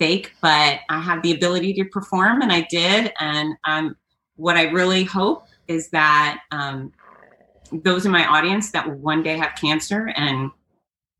[0.00, 3.12] fake, but I have the ability to perform, and I did.
[3.20, 3.96] And um,
[4.34, 6.92] what I really hope is that um,
[7.70, 10.50] those in my audience that will one day have cancer, and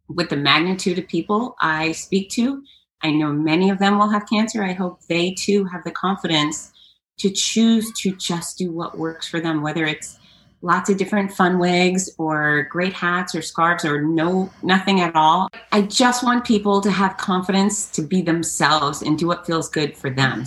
[0.08, 2.64] with the magnitude of people I speak to,
[3.02, 4.64] I know many of them will have cancer.
[4.64, 6.72] I hope they too have the confidence
[7.18, 10.18] to choose to just do what works for them, whether it's
[10.62, 15.48] lots of different fun wigs or great hats or scarves or no nothing at all.
[15.72, 19.96] I just want people to have confidence to be themselves and do what feels good
[19.96, 20.46] for them.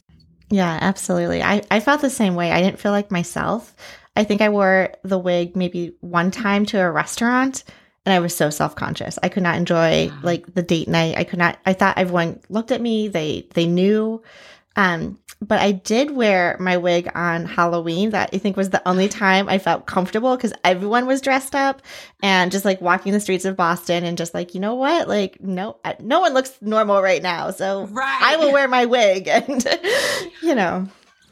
[0.50, 1.42] Yeah, absolutely.
[1.42, 2.52] I, I felt the same way.
[2.52, 3.76] I didn't feel like myself.
[4.16, 7.64] I think I wore the wig maybe one time to a restaurant
[8.06, 9.18] and I was so self-conscious.
[9.24, 11.18] I could not enjoy like the date night.
[11.18, 13.08] I could not I thought everyone looked at me.
[13.08, 14.22] They they knew.
[14.76, 18.12] Um but I did wear my wig on Halloween.
[18.12, 21.82] That I think was the only time I felt comfortable because everyone was dressed up
[22.22, 25.08] and just like walking the streets of Boston and just like, you know what?
[25.08, 27.52] Like, no, no one looks normal right now.
[27.52, 28.22] So Right.
[28.22, 29.66] I will wear my wig and,
[30.42, 30.88] you know.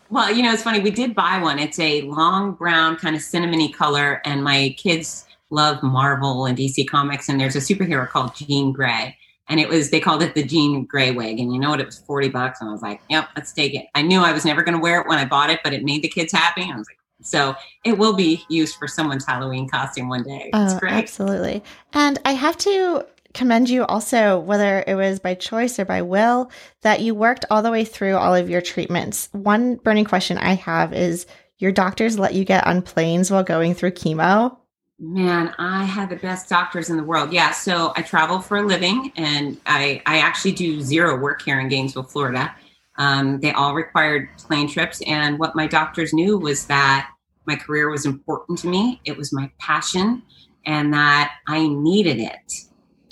[0.09, 0.81] Well, you know, it's funny.
[0.81, 1.57] We did buy one.
[1.57, 6.85] It's a long brown, kind of cinnamony color, and my kids love Marvel and DC
[6.89, 7.29] Comics.
[7.29, 9.15] And there's a superhero called Jean Grey,
[9.51, 11.39] and it was they called it the Jean Grey wig.
[11.39, 11.79] And you know what?
[11.79, 14.31] It was forty bucks, and I was like, "Yep, let's take it." I knew I
[14.31, 16.31] was never going to wear it when I bought it, but it made the kids
[16.31, 16.63] happy.
[16.63, 17.53] I was like, so
[17.85, 20.49] it will be used for someone's Halloween costume one day.
[20.53, 20.93] It's Oh, great.
[20.93, 21.63] absolutely.
[21.93, 26.49] And I have to commend you also, whether it was by choice or by will,
[26.81, 29.29] that you worked all the way through all of your treatments.
[29.33, 31.27] One burning question I have is
[31.59, 34.57] your doctors let you get on planes while going through chemo?
[35.03, 37.33] Man, I had the best doctors in the world.
[37.33, 41.59] Yeah, so I travel for a living, and I I actually do zero work here
[41.59, 42.55] in Gainesville, Florida.
[42.99, 47.09] Um, they all required plane trips, and what my doctors knew was that
[47.47, 49.01] my career was important to me.
[49.03, 50.21] It was my passion,
[50.67, 52.53] and that I needed it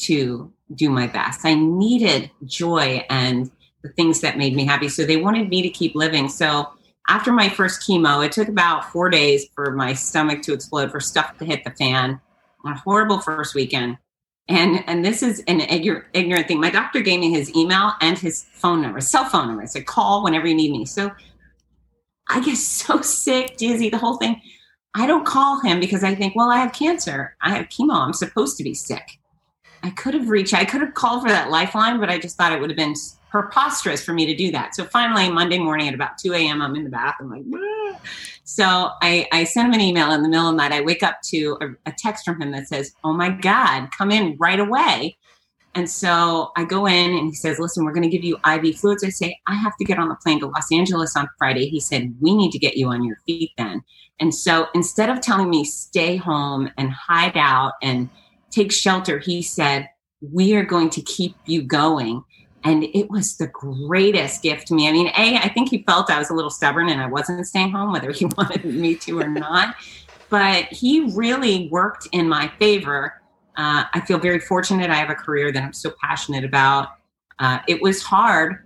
[0.02, 1.44] to do my best.
[1.44, 3.50] I needed joy and
[3.82, 4.90] the things that made me happy.
[4.90, 6.30] So they wanted me to keep living.
[6.30, 6.68] So
[7.08, 11.00] after my first chemo, it took about four days for my stomach to explode, for
[11.00, 12.20] stuff to hit the fan.
[12.66, 13.98] A horrible first weekend.
[14.48, 16.60] And and this is an ignorant, thing.
[16.60, 19.66] My doctor gave me his email and his phone number, cell phone number.
[19.68, 20.86] Said call whenever you need me.
[20.86, 21.12] So
[22.28, 24.42] I get so sick, dizzy, the whole thing.
[24.96, 27.36] I don't call him because I think, well, I have cancer.
[27.42, 27.96] I have chemo.
[27.96, 29.20] I'm supposed to be sick.
[29.84, 32.52] I could have reached, I could have called for that lifeline, but I just thought
[32.52, 32.96] it would have been
[33.30, 34.76] preposterous for me to do that.
[34.76, 38.00] So finally, Monday morning at about 2 a.m., I'm in the bathroom, like, "Ah."
[38.44, 40.72] so I, I him an email in the middle of the night.
[40.72, 44.12] I wake up to a, a text from him that says, Oh my God, come
[44.12, 45.18] in right away.
[45.76, 48.76] And so I go in and he says, Listen, we're going to give you IV
[48.78, 49.04] fluids.
[49.04, 51.70] I say, I have to get on the plane to Los Angeles on Friday.
[51.70, 53.84] He said, We need to get you on your feet then.
[54.20, 58.10] And so instead of telling me stay home and hide out and
[58.52, 59.88] take shelter, he said,
[60.22, 62.24] We are going to keep you going.
[62.64, 64.90] And it was the greatest gift to me.
[64.90, 67.46] I mean, A, I think he felt I was a little stubborn and I wasn't
[67.48, 69.76] staying home, whether he wanted me to or not.
[70.30, 73.22] But he really worked in my favor.
[73.56, 74.90] Uh, I feel very fortunate.
[74.90, 76.90] I have a career that I'm so passionate about.
[77.40, 78.66] uh, it was hard.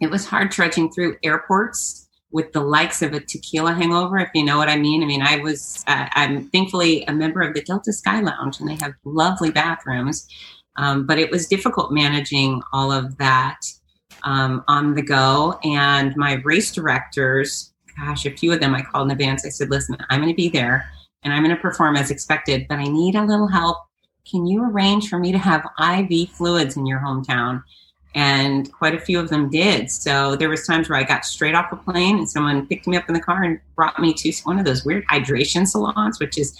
[0.00, 4.44] It was hard trudging through airports with the likes of a tequila hangover, if you
[4.44, 5.02] know what I mean.
[5.02, 8.68] I mean, I was, uh, I'm thankfully a member of the Delta Sky Lounge and
[8.68, 10.28] they have lovely bathrooms.
[10.78, 13.60] Um, but it was difficult managing all of that
[14.22, 15.58] um, on the go.
[15.64, 19.44] And my race directors, gosh, a few of them I called in advance.
[19.44, 20.88] I said, listen, I'm going to be there
[21.24, 23.78] and I'm going to perform as expected, but I need a little help.
[24.30, 27.62] Can you arrange for me to have IV fluids in your hometown?
[28.14, 29.90] And quite a few of them did.
[29.90, 32.96] So there was times where I got straight off a plane and someone picked me
[32.96, 36.38] up in the car and brought me to one of those weird hydration salons, which
[36.38, 36.56] is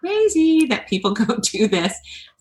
[0.00, 1.94] crazy that people go do this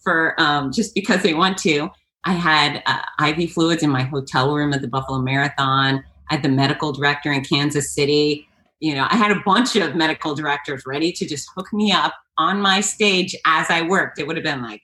[0.07, 1.89] for um, just because they want to.
[2.23, 6.01] I had uh, IV fluids in my hotel room at the Buffalo Marathon.
[6.29, 8.47] I had the medical director in Kansas City.
[8.79, 12.13] You know, I had a bunch of medical directors ready to just hook me up
[12.37, 14.17] on my stage as I worked.
[14.17, 14.81] It would have been like,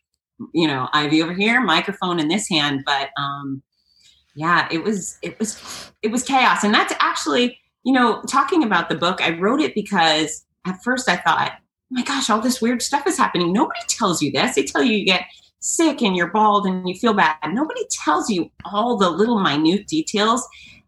[0.54, 2.82] you know, IV over here, microphone in this hand.
[2.86, 3.64] But um,
[4.36, 6.66] yeah, it was it was it was chaos.
[6.66, 11.08] And that's actually, you know, talking about the book, I wrote it because at first
[11.08, 11.54] I thought,
[11.94, 13.54] my gosh, all this weird stuff is happening.
[13.54, 14.56] Nobody tells you this.
[14.56, 15.28] They tell you you get
[15.60, 17.38] sick and you're bald and you feel bad.
[17.48, 20.46] Nobody tells you all the little minute details.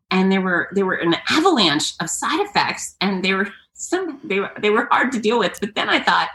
[0.10, 4.39] And there were there were an avalanche of side effects and they were some they
[4.39, 5.60] were they were hard to deal with.
[5.60, 6.30] But then i thought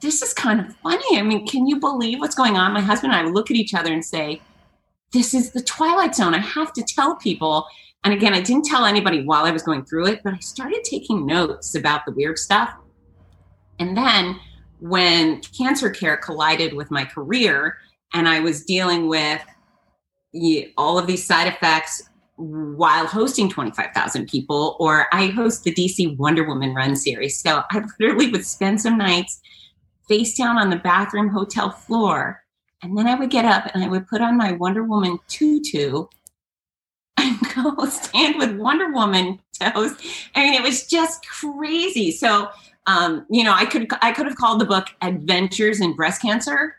[0.00, 1.18] this is kind of funny.
[1.18, 2.72] I mean can you believe what's going on?
[2.72, 4.40] My husband and i look at each other and say
[5.12, 6.34] this is the twilight zone.
[6.34, 7.66] I have to tell people.
[8.04, 10.82] And again i didn't tell anybody while i was going through it but i started
[10.84, 12.72] taking notes about the weird stuff
[13.80, 14.38] and then
[14.78, 17.78] when cancer care collided with my career
[18.14, 19.42] and i was dealing with
[20.76, 22.08] all of these side effects
[22.40, 27.38] while hosting 25,000 people, or I host the DC Wonder Woman Run series.
[27.40, 29.40] So I literally would spend some nights
[30.08, 32.42] face down on the bathroom hotel floor.
[32.82, 36.06] And then I would get up and I would put on my Wonder Woman tutu
[37.18, 39.94] and go stand with Wonder Woman toes.
[40.34, 42.10] I mean, it was just crazy.
[42.10, 42.48] So,
[42.86, 46.76] um, you know, I could I could have called the book Adventures in Breast Cancer,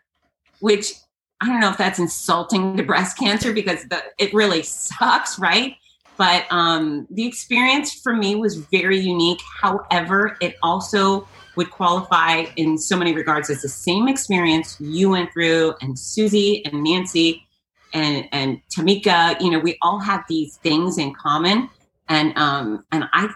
[0.60, 0.94] which
[1.42, 5.76] I don't know if that's insulting to breast cancer because the, it really sucks, right?
[6.18, 9.42] But um, the experience for me was very unique.
[9.60, 15.34] However, it also would qualify in so many regards as the same experience you went
[15.34, 17.48] through, and Susie and Nancy
[17.94, 19.40] and and Tamika.
[19.42, 21.70] You know, we all have these things in common,
[22.08, 23.34] and um, and I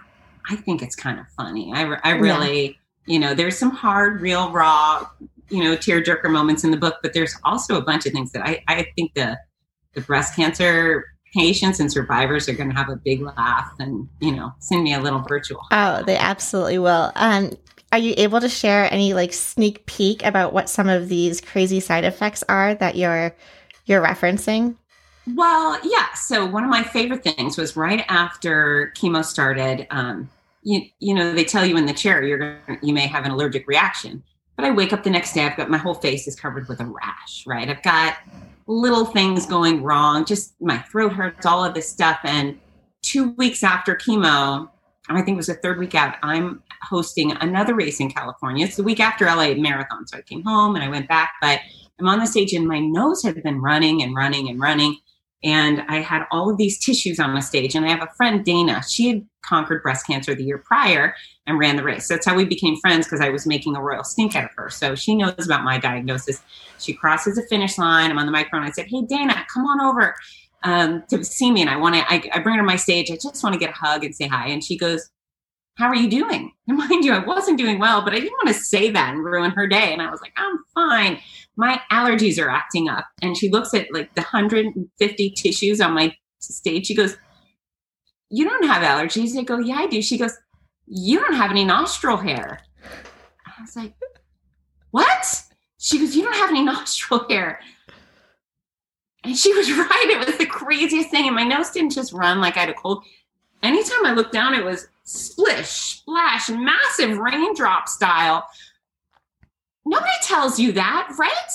[0.49, 1.71] I think it's kind of funny.
[1.73, 2.65] I I really.
[2.65, 2.71] Yeah.
[3.07, 5.07] You know, there's some hard, real, raw
[5.49, 8.45] you know tearjerker moments in the book, but there's also a bunch of things that
[8.45, 9.37] I, I think the
[9.93, 14.31] the breast cancer patients and survivors are going to have a big laugh and you
[14.31, 15.61] know send me a little virtual.
[15.71, 17.11] Oh, they absolutely will.
[17.15, 17.51] Um,
[17.91, 21.79] are you able to share any like sneak peek about what some of these crazy
[21.79, 23.35] side effects are that you're
[23.85, 24.75] you're referencing?
[25.33, 26.13] Well, yeah.
[26.13, 29.87] So one of my favorite things was right after chemo started.
[29.89, 30.29] Um,
[30.65, 33.31] you you know they tell you in the chair you're gonna, you may have an
[33.31, 34.21] allergic reaction.
[34.57, 36.79] But I wake up the next day, I've got my whole face is covered with
[36.79, 37.69] a rash, right?
[37.69, 38.17] I've got
[38.67, 42.19] little things going wrong, just my throat hurts, all of this stuff.
[42.23, 42.57] And
[43.01, 44.69] two weeks after chemo,
[45.09, 48.65] I think it was the third week out, I'm hosting another race in California.
[48.65, 50.07] It's the week after LA Marathon.
[50.07, 51.59] So I came home and I went back, but
[51.99, 54.97] I'm on the stage and my nose had been running and running and running.
[55.45, 57.75] And I had all of these tissues on the stage.
[57.75, 58.81] And I have a friend, Dana.
[58.89, 61.13] She had conquered breast cancer the year prior
[61.45, 62.07] and ran the race.
[62.07, 64.71] That's how we became friends because I was making a royal stink out of her.
[64.71, 66.41] So she knows about my diagnosis.
[66.79, 68.09] She crosses the finish line.
[68.09, 68.63] I'm on the microphone.
[68.63, 70.15] I said, Hey, Dana, come on over
[70.63, 71.61] um, to see me.
[71.61, 73.11] And I want to, I, I bring her to my stage.
[73.11, 74.47] I just want to get a hug and say hi.
[74.47, 75.11] And she goes,
[75.75, 76.51] How are you doing?
[76.67, 79.23] And mind you, I wasn't doing well, but I didn't want to say that and
[79.23, 79.93] ruin her day.
[79.93, 81.19] And I was like, I'm fine.
[81.57, 83.05] My allergies are acting up.
[83.21, 86.87] And she looks at like the 150 tissues on my stage.
[86.87, 87.17] She goes,
[88.29, 89.37] You don't have allergies.
[89.37, 90.01] I go, Yeah, I do.
[90.01, 90.33] She goes,
[90.87, 92.59] You don't have any nostril hair.
[93.45, 93.93] I was like,
[94.91, 95.43] What?
[95.79, 97.59] She goes, You don't have any nostril hair.
[99.23, 100.07] And she was right.
[100.09, 101.25] It was the craziest thing.
[101.27, 103.03] And my nose didn't just run like I had a cold.
[103.63, 108.47] Anytime I looked down, it was splish, splash, massive raindrop style.
[109.85, 111.51] Nobody tells you that, right?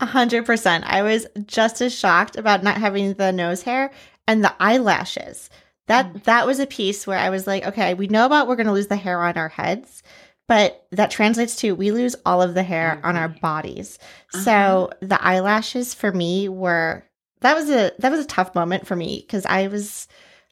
[0.00, 0.84] A hundred percent.
[0.86, 3.90] I was just as shocked about not having the nose hair
[4.26, 5.50] and the eyelashes.
[5.88, 6.22] That mm.
[6.24, 8.72] that was a piece where I was like, okay, we know about we're going to
[8.72, 10.02] lose the hair on our heads,
[10.48, 13.98] but that translates to we lose all of the hair on our bodies.
[14.32, 14.44] Uh-huh.
[14.44, 17.04] So the eyelashes for me were
[17.40, 20.08] that was a that was a tough moment for me because I was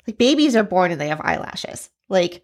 [0.06, 1.88] like babies are born and they have eyelashes.
[2.08, 2.42] Like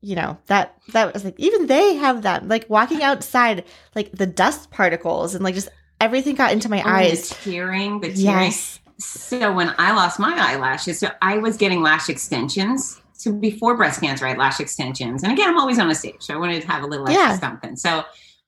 [0.00, 4.26] you know that that was like even they have that like walking outside like the
[4.26, 5.68] dust particles and like just
[6.00, 10.18] everything got into my oh, eyes the tearing the tearing yes So when I lost
[10.20, 13.00] my eyelashes, so I was getting lash extensions.
[13.14, 15.22] So before breast cancer, I had lash extensions.
[15.22, 16.16] And again, I'm always on a stage.
[16.20, 17.38] So I wanted to have a little extra Yeah.
[17.38, 17.76] something.
[17.76, 18.04] So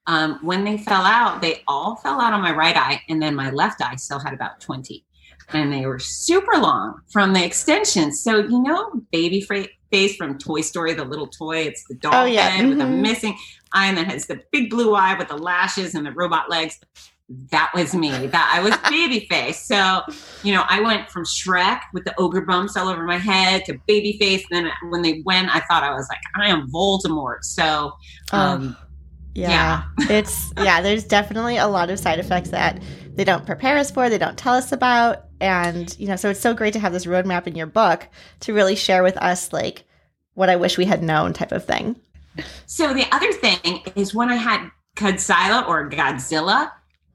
[0.07, 3.01] um, when they fell out, they all fell out on my right eye.
[3.09, 5.05] And then my left eye still had about 20.
[5.51, 8.23] And they were super long from the extensions.
[8.23, 9.41] So, you know, baby
[9.91, 12.49] face from Toy Story, the little toy, it's the doll Oh, yeah.
[12.49, 13.37] head with a missing
[13.75, 16.79] eye and then has the big blue eye with the lashes and the robot legs.
[17.51, 18.11] That was me.
[18.27, 19.67] That I was baby face.
[19.67, 20.03] So,
[20.43, 23.79] you know, I went from Shrek with the ogre bumps all over my head to
[23.87, 24.45] baby face.
[24.51, 27.39] And Then when they went, I thought I was like, I am Voldemort.
[27.43, 27.93] So,
[28.33, 28.77] um,
[29.35, 29.85] Yeah.
[30.01, 32.83] it's yeah, there's definitely a lot of side effects that
[33.15, 35.25] they don't prepare us for, they don't tell us about.
[35.43, 38.07] And, you know, so it's so great to have this roadmap in your book
[38.41, 39.83] to really share with us like
[40.35, 41.97] what I wish we had known type of thing.
[42.67, 46.71] So the other thing is when I had Godzilla or Godzilla,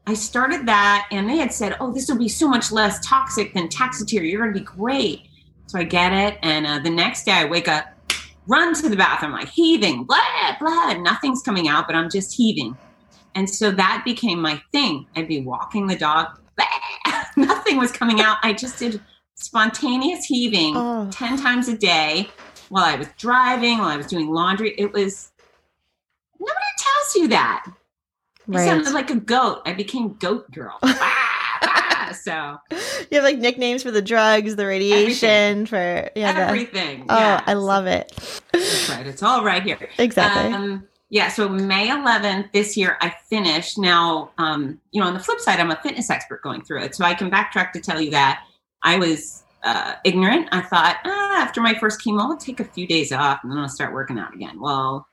[0.07, 3.53] I started that and they had said, oh, this will be so much less toxic
[3.53, 4.29] than Taxotere.
[4.29, 5.21] You're going to be great.
[5.67, 6.37] So I get it.
[6.43, 7.85] And uh, the next day I wake up,
[8.45, 10.19] run to the bathroom, like heaving, blood,
[10.59, 10.99] blood.
[10.99, 12.77] Nothing's coming out, but I'm just heaving.
[13.35, 15.07] And so that became my thing.
[15.15, 16.27] I'd be walking the dog,
[17.47, 18.37] nothing was coming out.
[18.43, 18.99] I just did
[19.35, 21.07] spontaneous heaving Oh.
[21.11, 22.29] 10 times a day
[22.69, 24.73] while I was driving, while I was doing laundry.
[24.77, 25.31] It was,
[26.39, 27.65] nobody tells you that.
[27.67, 27.71] I
[28.49, 28.65] Right.
[28.65, 29.61] sounded like a goat.
[29.65, 30.77] I became goat girl.
[31.59, 32.13] Ah, ah.
[32.21, 32.57] so
[33.11, 37.05] You have like nicknames for the drugs, the radiation, for yeah, the, everything.
[37.09, 37.43] Oh, yeah.
[37.45, 38.11] I love it.
[38.53, 39.05] That's right.
[39.07, 39.77] It's all right here.
[39.97, 40.53] Exactly.
[40.53, 43.77] Um, yeah, so May 11th this year, I finished.
[43.77, 46.95] Now, um, you know, on the flip side, I'm a fitness expert going through it.
[46.95, 48.43] So I can backtrack to tell you that
[48.83, 50.49] I was uh, ignorant.
[50.51, 53.59] I thought, ah, after my first chemo, I'll take a few days off and then
[53.59, 54.59] I'll start working out again.
[54.59, 55.07] Well,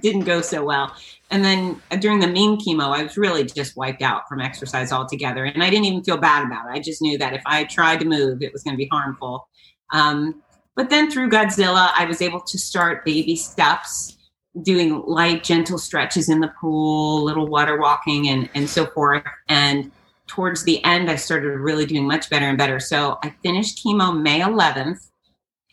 [0.00, 0.94] didn't go so well.
[1.30, 4.92] And then uh, during the mean chemo, I was really just wiped out from exercise
[4.92, 5.44] altogether.
[5.44, 6.72] And I didn't even feel bad about it.
[6.72, 9.48] I just knew that if I tried to move, it was going to be harmful.
[9.92, 10.42] Um,
[10.74, 14.16] but then through Godzilla, I was able to start baby steps,
[14.60, 19.22] doing light, gentle stretches in the pool, little water walking, and, and so forth.
[19.48, 19.90] And
[20.26, 22.78] towards the end, I started really doing much better and better.
[22.78, 25.08] So I finished chemo May 11th,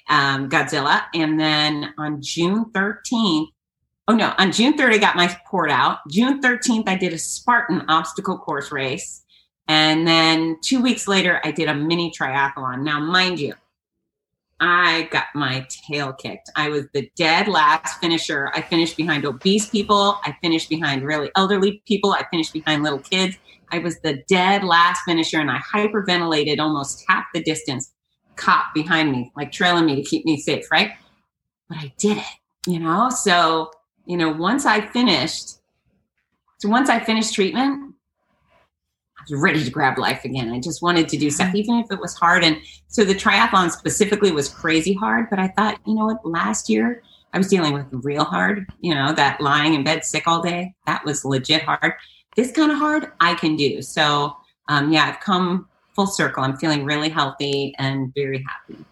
[0.10, 1.04] um, Godzilla.
[1.14, 3.48] And then on June 13th,
[4.08, 6.00] oh no, on June 3rd, I got my port out.
[6.10, 9.24] June 13th, I did a Spartan obstacle course race.
[9.68, 12.82] And then two weeks later, I did a mini triathlon.
[12.82, 13.54] Now, mind you,
[14.60, 16.50] I got my tail kicked.
[16.56, 18.52] I was the dead last finisher.
[18.54, 20.20] I finished behind obese people.
[20.24, 22.12] I finished behind really elderly people.
[22.12, 23.38] I finished behind little kids.
[23.72, 27.94] I was the dead last finisher and I hyperventilated almost half the distance.
[28.36, 30.92] Cop behind me, like trailing me to keep me safe, right?
[31.68, 32.24] But I did it,
[32.68, 33.10] you know?
[33.10, 33.72] So,
[34.06, 35.58] you know, once I finished,
[36.58, 37.89] so once I finished treatment,
[39.20, 40.52] I was ready to grab life again.
[40.52, 42.44] I just wanted to do stuff, even if it was hard.
[42.44, 42.58] And
[42.88, 45.30] so the triathlon specifically was crazy hard.
[45.30, 46.26] But I thought, you know what?
[46.26, 47.04] Last year
[47.34, 48.66] I was dealing with real hard.
[48.82, 51.94] You know, that lying in bed sick all day that was legit hard.
[52.36, 53.82] This kind of hard I can do.
[53.82, 54.36] So
[54.68, 56.44] um, yeah, I've come full circle.
[56.44, 58.86] I'm feeling really healthy and very happy.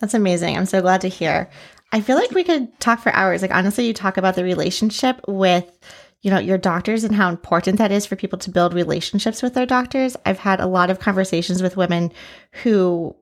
[0.00, 0.56] That's amazing.
[0.56, 1.50] I'm so glad to hear.
[1.92, 3.42] I feel like we could talk for hours.
[3.42, 5.78] Like honestly, you talk about the relationship with
[6.22, 9.54] you know your doctors and how important that is for people to build relationships with
[9.54, 10.16] their doctors.
[10.24, 12.12] I've had a lot of conversations with women
[12.62, 13.14] who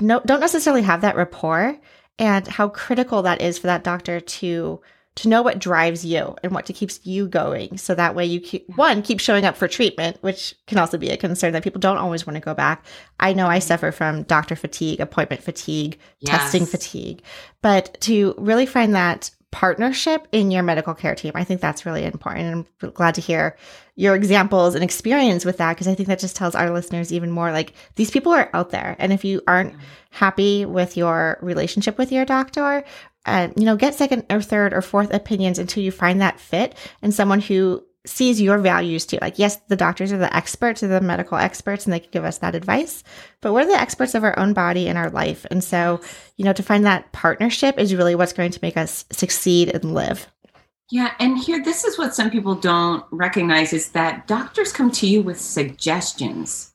[0.00, 1.78] no, don't necessarily have that rapport
[2.18, 4.80] and how critical that is for that doctor to
[5.16, 7.78] to know what drives you and what to keeps you going.
[7.78, 11.08] So that way you keep one keep showing up for treatment which can also be
[11.08, 12.84] a concern that people don't always want to go back.
[13.18, 13.66] I know i mm-hmm.
[13.66, 17.22] suffer from doctor fatigue appointment fatigue testing fatigue.
[17.62, 21.32] But to really find that partnership in your medical care team.
[21.34, 23.56] I think that's really important and i'm glad to hear
[23.94, 27.30] your examples and experience with that because i think that just tells our listeners even
[27.30, 29.74] more like these people are out there and if you aren't
[30.10, 32.84] happy with your relationship with your doctor
[33.24, 36.74] uh, you know get second or third or fourth opinions until you find that fit
[37.00, 39.18] and someone who sees your values too.
[39.20, 42.24] Like yes the doctors are the experts are the medical experts and they can give
[42.24, 43.02] us that advice
[43.40, 45.44] but we're the experts of our own body and our life.
[45.50, 46.00] And so
[46.36, 49.94] you know to find that partnership is really what's going to make us succeed and
[49.94, 50.28] live.
[50.90, 55.06] Yeah, and here, this is what some people don't recognize is that doctors come to
[55.06, 56.72] you with suggestions.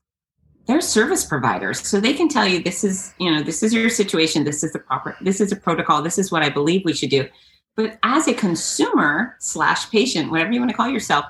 [0.66, 3.90] They're service providers, so they can tell you this is, you know, this is your
[3.90, 6.94] situation, this is the proper, this is a protocol, this is what I believe we
[6.94, 7.28] should do.
[7.76, 11.26] But as a consumer slash patient, whatever you want to call yourself,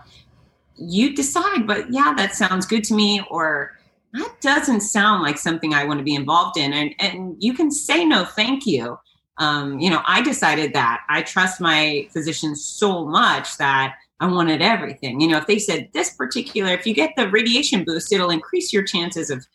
[0.76, 3.78] you decide, but yeah, that sounds good to me, or
[4.14, 6.74] that doesn't sound like something I want to be involved in.
[6.74, 8.98] And and you can say no, thank you
[9.42, 14.62] um, you know, I decided that I trust my physician so much that I wanted
[14.62, 15.20] everything.
[15.20, 18.72] You know, if they said this particular, if you get the radiation boost, it'll increase
[18.72, 19.46] your chances of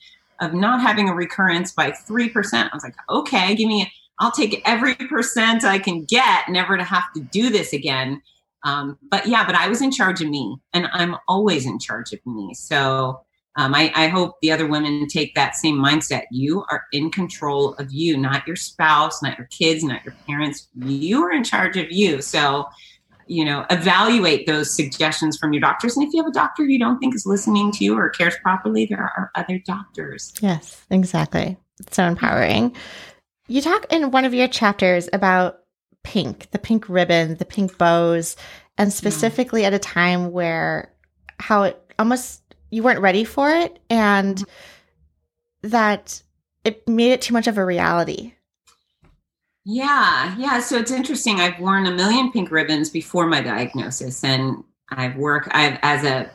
[0.40, 2.30] of not having a recurrence by 3%.
[2.52, 6.84] I was like, okay, give me, I'll take every percent I can get, never to
[6.84, 8.22] have to do this again.
[8.64, 12.12] Um, but yeah, but I was in charge of me and I'm always in charge
[12.12, 12.54] of me.
[12.54, 13.20] So
[13.56, 16.24] um, I, I hope the other women take that same mindset.
[16.30, 20.68] You are in control of you, not your spouse, not your kids, not your parents.
[20.74, 22.20] You are in charge of you.
[22.20, 22.66] So,
[23.26, 25.96] you know, evaluate those suggestions from your doctors.
[25.96, 28.36] And if you have a doctor you don't think is listening to you or cares
[28.42, 30.32] properly, there are other doctors.
[30.40, 31.56] Yes, exactly.
[31.80, 32.74] It's so empowering.
[33.48, 35.60] You talk in one of your chapters about
[36.02, 38.36] pink, the pink ribbon, the pink bows,
[38.78, 39.68] and specifically yeah.
[39.68, 40.92] at a time where
[41.38, 45.68] how it almost you weren't ready for it and mm-hmm.
[45.68, 46.22] that
[46.64, 48.32] it made it too much of a reality.
[49.64, 50.60] Yeah, yeah.
[50.60, 51.40] So it's interesting.
[51.40, 55.48] I've worn a million pink ribbons before my diagnosis, and I've worked.
[55.52, 56.30] I've as a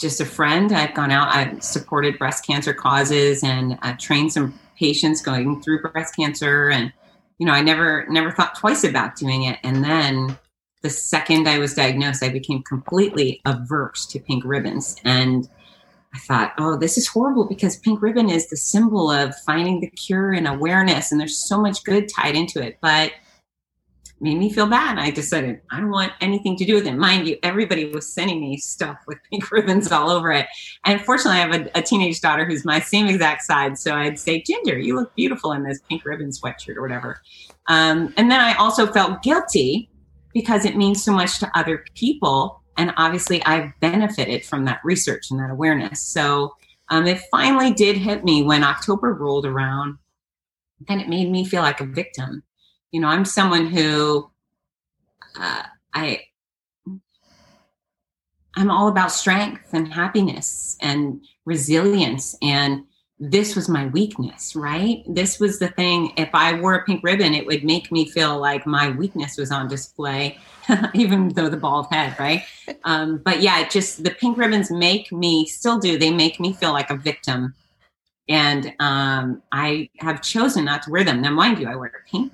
[0.00, 0.72] just a friend.
[0.72, 1.28] I've gone out.
[1.28, 6.92] I've supported breast cancer causes and uh, trained some patients going through breast cancer, and
[7.38, 9.58] you know, I never never thought twice about doing it.
[9.62, 10.38] And then
[10.82, 14.96] the second I was diagnosed, I became completely averse to pink ribbons.
[15.04, 15.48] And
[16.14, 19.90] I thought, oh, this is horrible because pink ribbon is the symbol of finding the
[19.90, 21.12] cure and awareness.
[21.12, 22.78] And there's so much good tied into it.
[22.80, 23.12] But
[24.20, 24.98] made me feel bad.
[24.98, 26.94] I decided I don't want anything to do with it.
[26.94, 30.46] Mind you, everybody was sending me stuff with pink ribbons all over it.
[30.84, 33.82] And fortunately, I have a, a, teenage daughter who's my same exact size.
[33.82, 37.20] So I'd say, Ginger, you look beautiful in this pink ribbon sweatshirt or whatever.
[37.68, 39.90] Um, and then I also felt guilty
[40.34, 42.62] because it means so much to other people.
[42.76, 46.02] And obviously, I've benefited from that research and that awareness.
[46.02, 46.54] So
[46.90, 49.98] um, it finally did hit me when October rolled around,
[50.88, 52.42] and it made me feel like a victim.
[52.92, 54.30] You know, I'm someone who
[55.38, 55.62] uh,
[55.94, 56.22] I
[58.56, 62.84] I'm all about strength and happiness and resilience and
[63.20, 65.04] this was my weakness, right?
[65.06, 66.12] This was the thing.
[66.16, 69.52] If I wore a pink ribbon, it would make me feel like my weakness was
[69.52, 70.38] on display,
[70.94, 72.44] even though the bald head, right?
[72.84, 75.98] Um, but yeah, just the pink ribbons make me still do.
[75.98, 77.54] They make me feel like a victim,
[78.30, 81.20] and um, I have chosen not to wear them.
[81.20, 82.32] Now, mind you, I wear pink.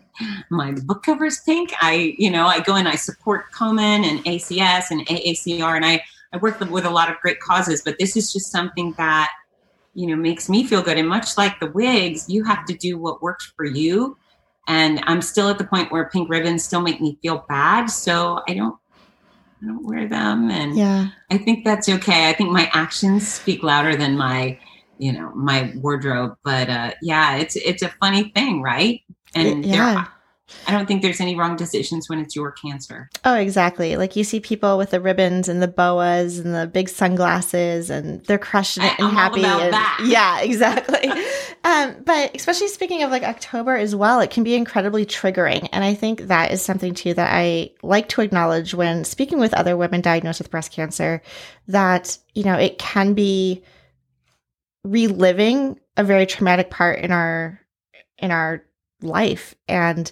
[0.50, 1.72] My book cover is pink.
[1.80, 6.02] I, you know, I go and I support Komen and ACS and AACR, and I
[6.32, 7.82] I work with a lot of great causes.
[7.82, 9.30] But this is just something that
[9.94, 12.98] you know makes me feel good and much like the wigs you have to do
[12.98, 14.14] what works for you
[14.68, 18.42] and i'm still at the point where pink ribbons still make me feel bad so
[18.46, 18.76] i don't
[19.62, 23.62] i don't wear them and yeah i think that's okay i think my actions speak
[23.62, 24.58] louder than my
[24.98, 29.02] you know my wardrobe but uh yeah it's it's a funny thing right
[29.34, 30.06] and yeah.
[30.68, 33.10] I don't think there's any wrong decisions when it's your cancer.
[33.24, 33.96] Oh, exactly.
[33.96, 38.24] Like you see people with the ribbons and the boas and the big sunglasses, and
[38.24, 39.44] they're crushing it and I'm happy.
[39.44, 39.74] And,
[40.08, 41.10] yeah, exactly.
[41.64, 45.82] um, but especially speaking of like October as well, it can be incredibly triggering, and
[45.82, 49.76] I think that is something too that I like to acknowledge when speaking with other
[49.76, 51.22] women diagnosed with breast cancer.
[51.66, 53.64] That you know it can be
[54.86, 57.60] reliving a very traumatic part in our
[58.18, 58.64] in our
[59.02, 60.10] life and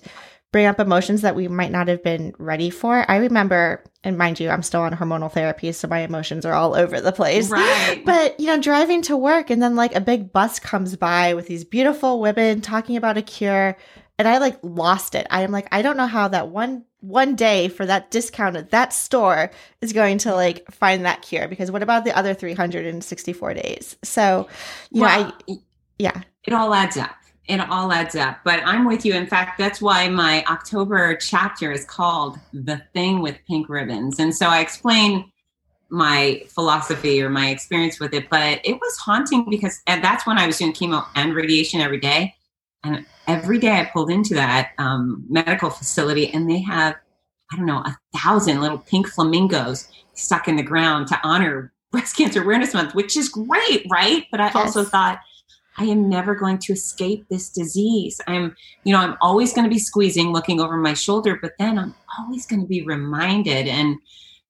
[0.54, 3.04] bring up emotions that we might not have been ready for.
[3.10, 6.76] I remember, and mind you, I'm still on hormonal therapy, so my emotions are all
[6.76, 7.50] over the place.
[7.50, 8.02] Right.
[8.06, 11.48] But, you know, driving to work and then like a big bus comes by with
[11.48, 13.76] these beautiful women talking about a cure.
[14.18, 15.26] And I like lost it.
[15.30, 18.70] I am like, I don't know how that one one day for that discount at
[18.70, 19.50] that store
[19.82, 23.96] is going to like find that cure because what about the other 364 days?
[24.02, 24.48] So,
[24.90, 25.56] you well, know, I
[25.98, 26.22] yeah.
[26.44, 28.38] It all adds up it all adds up.
[28.44, 29.14] But I'm with you.
[29.14, 34.18] In fact, that's why my October chapter is called The Thing with Pink Ribbons.
[34.18, 35.30] And so I explain
[35.90, 40.38] my philosophy or my experience with it, but it was haunting because and that's when
[40.38, 42.34] I was doing chemo and radiation every day.
[42.84, 46.96] And every day I pulled into that um, medical facility and they have,
[47.52, 52.16] I don't know, a thousand little pink flamingos stuck in the ground to honor Breast
[52.16, 54.26] Cancer Awareness Month, which is great, right?
[54.30, 54.56] But I yes.
[54.56, 55.20] also thought,
[55.76, 58.20] I am never going to escape this disease.
[58.26, 58.54] I'm,
[58.84, 61.94] you know, I'm always going to be squeezing, looking over my shoulder, but then I'm
[62.18, 63.66] always going to be reminded.
[63.66, 63.96] And,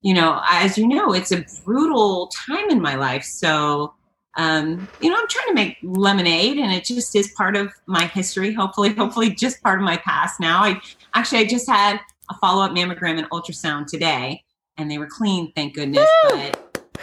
[0.03, 3.24] you know, as you know, it's a brutal time in my life.
[3.24, 3.95] So,
[4.37, 8.07] um, you know, I'm trying to make lemonade and it just is part of my
[8.07, 8.53] history.
[8.53, 10.62] Hopefully, hopefully just part of my past now.
[10.62, 10.80] I
[11.14, 14.43] actually, I just had a follow-up mammogram and ultrasound today
[14.76, 16.09] and they were clean, thank goodness.
[16.30, 16.51] Woo!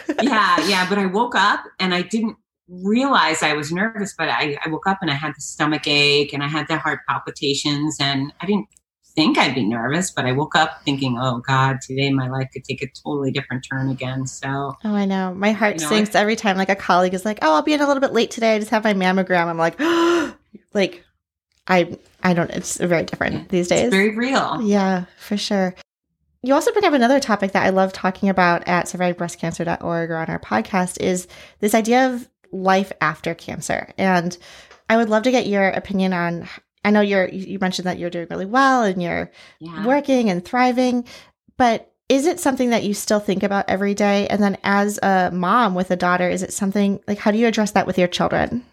[0.06, 0.88] But yeah, yeah.
[0.88, 2.36] But I woke up and I didn't
[2.68, 6.32] realize I was nervous, but I, I woke up and I had the stomach ache
[6.32, 8.68] and I had the heart palpitations and I didn't
[9.14, 12.64] think I'd be nervous, but I woke up thinking, oh God, today my life could
[12.64, 14.26] take a totally different turn again.
[14.26, 15.34] So, oh, I know.
[15.34, 17.74] My heart you know, sinks every time like a colleague is like, oh, I'll be
[17.74, 18.54] in a little bit late today.
[18.54, 19.46] I just have my mammogram.
[19.46, 19.78] I'm like,
[20.74, 21.04] like,
[21.66, 23.90] I, I don't, it's very different yeah, these days.
[23.90, 24.60] very real.
[24.62, 25.74] Yeah, for sure.
[26.42, 30.28] You also bring up another topic that I love talking about at survivingbreastcancer.org or on
[30.28, 31.28] our podcast is
[31.60, 33.92] this idea of life after cancer.
[33.96, 34.36] And
[34.88, 36.48] I would love to get your opinion on
[36.84, 39.30] I know you're you mentioned that you're doing really well and you're
[39.60, 39.86] yeah.
[39.86, 41.04] working and thriving,
[41.56, 44.26] but is it something that you still think about every day?
[44.28, 47.46] And then as a mom with a daughter, is it something like how do you
[47.46, 48.64] address that with your children?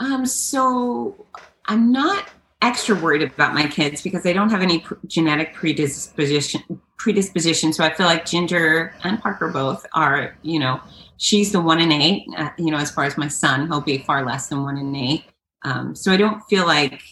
[0.00, 1.26] Um so
[1.66, 2.28] I'm not
[2.62, 6.62] extra worried about my kids because they don't have any pr- genetic predisposition
[6.96, 10.80] predisposition so i feel like ginger and parker both are you know
[11.16, 13.98] she's the one in eight uh, you know as far as my son he'll be
[13.98, 15.24] far less than one in eight
[15.64, 17.02] um, so i don't feel like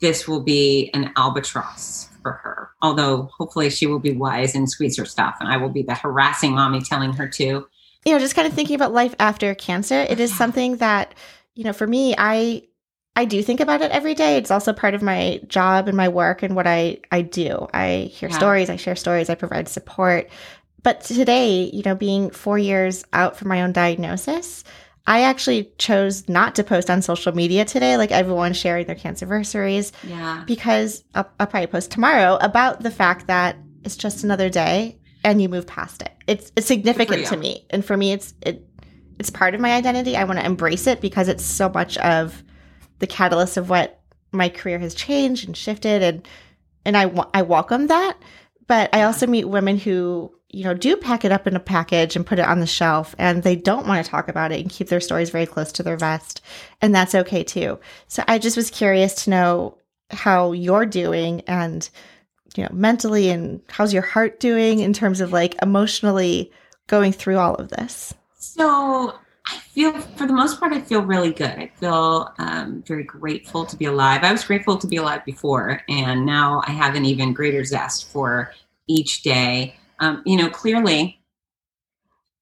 [0.00, 2.70] this will be an albatross for her.
[2.82, 5.94] Although hopefully she will be wise and squeeze her stuff, and I will be the
[5.94, 7.66] harassing mommy telling her to.
[8.04, 10.00] You know, just kind of thinking about life after cancer.
[10.00, 11.14] It is something that,
[11.54, 12.62] you know, for me, I
[13.14, 14.36] I do think about it every day.
[14.36, 17.68] It's also part of my job and my work and what I I do.
[17.72, 18.36] I hear yeah.
[18.36, 20.30] stories, I share stories, I provide support.
[20.82, 24.64] But today, you know, being 4 years out from my own diagnosis,
[25.06, 29.90] I actually chose not to post on social media today, like everyone sharing their cancerversaries.
[30.04, 30.44] Yeah.
[30.46, 35.42] Because I'll, I'll, probably post tomorrow about the fact that it's just another day and
[35.42, 36.12] you move past it.
[36.26, 38.64] It's it's significant to me, and for me, it's it
[39.18, 40.16] it's part of my identity.
[40.16, 42.42] I want to embrace it because it's so much of
[43.00, 44.00] the catalyst of what
[44.30, 46.28] my career has changed and shifted, and
[46.84, 48.16] and I I welcome that.
[48.66, 52.14] But I also meet women who you know, do pack it up in a package
[52.14, 54.70] and put it on the shelf and they don't want to talk about it and
[54.70, 56.42] keep their stories very close to their vest.
[56.82, 57.80] And that's okay too.
[58.06, 59.78] So I just was curious to know
[60.10, 61.88] how you're doing and,
[62.54, 66.52] you know, mentally and how's your heart doing in terms of like emotionally
[66.86, 68.12] going through all of this?
[68.38, 69.14] So
[69.46, 71.50] I feel, for the most part, I feel really good.
[71.50, 74.22] I feel um, very grateful to be alive.
[74.22, 78.10] I was grateful to be alive before, and now I have an even greater zest
[78.10, 78.52] for
[78.86, 81.20] each day um, you know, clearly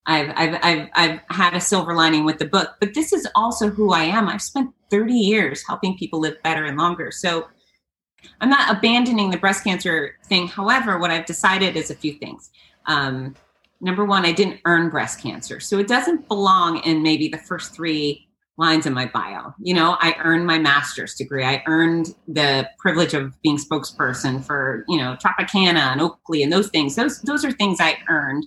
[0.06, 3.68] I've, I've, I've, I've had a silver lining with the book, but this is also
[3.68, 4.28] who I am.
[4.28, 7.10] I've spent 30 years helping people live better and longer.
[7.10, 7.48] So
[8.40, 10.48] I'm not abandoning the breast cancer thing.
[10.48, 12.50] However, what I've decided is a few things.
[12.86, 13.34] Um,
[13.80, 15.60] number one, I didn't earn breast cancer.
[15.60, 18.28] So it doesn't belong in maybe the first three
[18.60, 19.54] lines in my bio.
[19.58, 21.44] You know, I earned my master's degree.
[21.44, 26.68] I earned the privilege of being spokesperson for, you know, Tropicana and Oakley and those
[26.68, 26.94] things.
[26.94, 28.46] Those those are things I earned.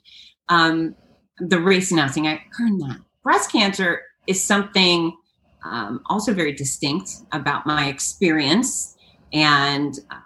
[0.50, 0.96] Um,
[1.40, 3.00] the race announcing, I earned that.
[3.24, 5.18] Breast cancer is something
[5.66, 8.96] um, also very distinct about my experience,
[9.32, 10.18] and uh,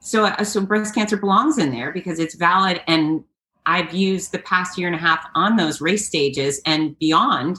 [0.00, 3.22] so uh, so breast cancer belongs in there because it's valid, and
[3.66, 7.58] I've used the past year and a half on those race stages and beyond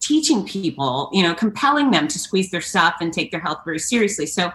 [0.00, 3.78] teaching people, you know, compelling them to squeeze their stuff and take their health very
[3.78, 4.26] seriously.
[4.26, 4.52] So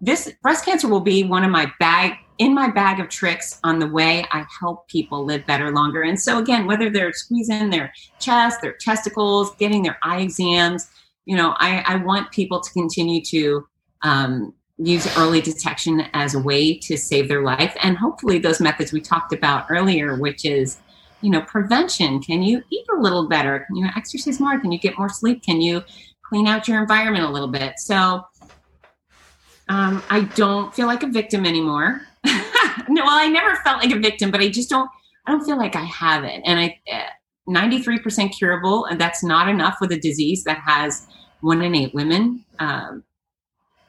[0.00, 3.80] this breast cancer will be one of my bag in my bag of tricks on
[3.80, 6.02] the way I help people live better longer.
[6.02, 10.88] And so again, whether they're squeezing their chest, their testicles, getting their eye exams,
[11.26, 13.66] you know, I, I want people to continue to
[14.02, 17.76] um, use early detection as a way to save their life.
[17.82, 20.78] And hopefully those methods we talked about earlier, which is
[21.20, 22.22] you know prevention.
[22.22, 23.64] Can you eat a little better?
[23.66, 24.58] Can you exercise more?
[24.60, 25.42] Can you get more sleep?
[25.42, 25.82] Can you
[26.22, 27.78] clean out your environment a little bit?
[27.78, 28.24] So
[29.70, 32.02] um, i don't feel like a victim anymore.
[32.90, 34.88] No well i never felt like a victim but i just don't
[35.26, 36.40] i don't feel like i have it.
[36.46, 36.80] And i
[37.46, 41.06] 93% eh, curable and that's not enough with a disease that has
[41.40, 42.44] one in eight women.
[42.58, 43.04] Um,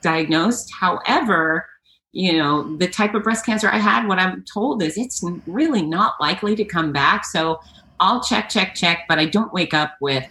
[0.02, 1.66] diagnosed however
[2.12, 5.84] you know, the type of breast cancer I had, what I'm told is it's really
[5.84, 7.24] not likely to come back.
[7.26, 7.60] So
[8.00, 10.26] I'll check, check, check, but I don't wake up with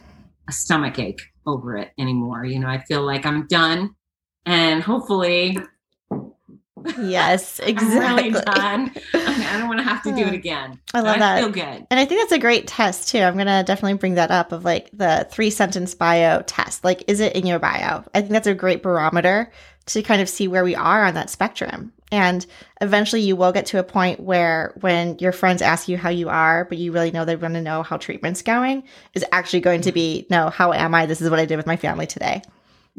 [0.48, 2.44] a stomach ache over it anymore.
[2.44, 3.94] You know, I feel like I'm done
[4.44, 5.58] and hopefully.
[7.00, 8.30] Yes, exactly.
[8.30, 8.92] Really done.
[9.14, 10.78] I don't want to have to do it oh, again.
[10.94, 11.38] I love so that.
[11.38, 11.86] I feel good.
[11.90, 13.20] And I think that's a great test too.
[13.20, 16.84] I'm going to definitely bring that up of like the three sentence bio test.
[16.84, 18.04] Like, is it in your bio?
[18.14, 19.50] I think that's a great barometer
[19.86, 21.92] to kind of see where we are on that spectrum.
[22.10, 22.46] And
[22.80, 26.28] eventually you will get to a point where when your friends ask you how you
[26.28, 29.82] are, but you really know they want to know how treatment's going, is actually going
[29.82, 31.06] to be, no, how am I?
[31.06, 32.42] This is what I did with my family today.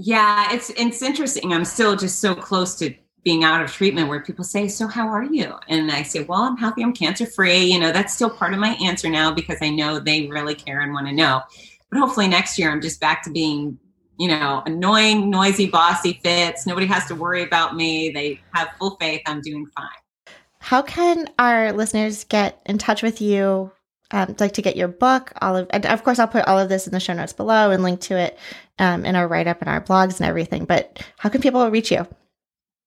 [0.01, 1.51] Yeah, it's it's interesting.
[1.51, 2.93] I'm still just so close to
[3.23, 5.53] being out of treatment where people say, So how are you?
[5.67, 7.63] And I say, Well, I'm healthy, I'm cancer free.
[7.63, 10.81] You know, that's still part of my answer now because I know they really care
[10.81, 11.41] and want to know.
[11.89, 13.79] But hopefully next year I'm just back to being
[14.19, 16.67] you know, annoying, noisy, bossy Fitz.
[16.67, 18.09] Nobody has to worry about me.
[18.09, 20.35] They have full faith I'm doing fine.
[20.59, 23.71] How can our listeners get in touch with you?
[24.11, 26.67] Um, like to get your book, all of, and of course, I'll put all of
[26.67, 28.39] this in the show notes below and link to it
[28.79, 30.65] um, in our write up and our blogs and everything.
[30.65, 32.07] But how can people reach you?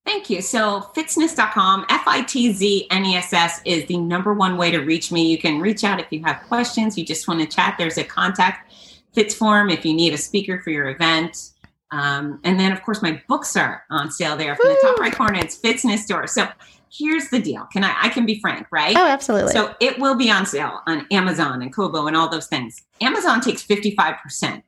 [0.05, 0.41] Thank you.
[0.41, 4.69] So, fitzness.com, F I T Z N E S S, is the number one way
[4.69, 5.31] to reach me.
[5.31, 7.75] You can reach out if you have questions, you just want to chat.
[7.77, 8.73] There's a contact
[9.13, 11.51] Fitz form if you need a speaker for your event.
[11.91, 14.73] Um, and then, of course, my books are on sale there from Woo!
[14.73, 15.39] the top right corner.
[15.39, 16.25] It's Fitzness Store.
[16.25, 16.47] So
[16.91, 17.67] here's the deal.
[17.71, 17.95] Can I?
[18.01, 18.97] I can be frank, right?
[18.97, 19.53] Oh, absolutely.
[19.53, 22.81] So it will be on sale on Amazon and Kobo and all those things.
[22.99, 24.63] Amazon takes fifty five percent.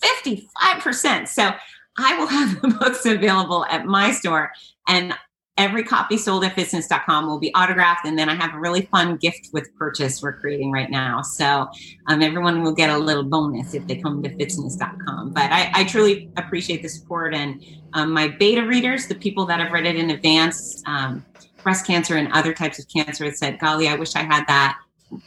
[0.00, 1.28] Fifty five percent.
[1.28, 1.50] So
[1.98, 4.52] I will have the books available at my store,
[4.86, 5.14] and
[5.58, 8.06] every copy sold at fitzness.com will be autographed.
[8.06, 11.20] And then I have a really fun gift with purchase we're creating right now.
[11.20, 11.68] So
[12.06, 15.32] um, everyone will get a little bonus if they come to fitzness.com.
[15.32, 17.34] But I, I truly appreciate the support.
[17.34, 21.24] And um, my beta readers, the people that have read it in advance, um,
[21.62, 24.78] breast cancer and other types of cancer, have said, golly, I wish I had that.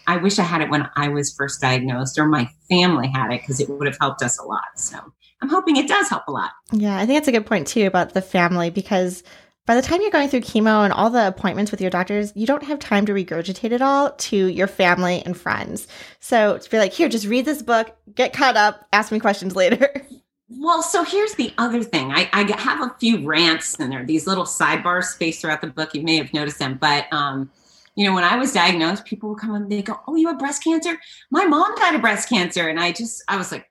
[0.08, 3.42] I wish I had it when I was first diagnosed or my family had it
[3.42, 4.62] because it would have helped us a lot.
[4.76, 4.98] So
[5.42, 6.52] I'm hoping it does help a lot.
[6.72, 9.24] Yeah, I think that's a good point too about the family because
[9.66, 12.48] by the time you're going through chemo and all the appointments with your doctors, you
[12.48, 15.88] don't have time to regurgitate it all to your family and friends.
[16.20, 19.56] So to be like, here, just read this book, get caught up, ask me questions
[19.56, 20.06] later.
[20.54, 22.12] Well, so here's the other thing.
[22.12, 25.96] I, I have a few rants in there, these little sidebars spaced throughout the book.
[25.96, 27.50] You may have noticed them, but um,
[27.96, 30.40] you know, when I was diagnosed, people would come and they go, "Oh, you have
[30.40, 30.98] breast cancer?
[31.30, 33.71] My mom died of breast cancer," and I just, I was like,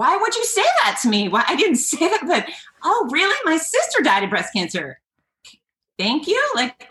[0.00, 1.28] why would you say that to me?
[1.28, 2.48] Why I didn't say that, but
[2.82, 3.36] oh, really?
[3.44, 4.98] My sister died of breast cancer.
[5.98, 6.42] Thank you.
[6.54, 6.88] Like,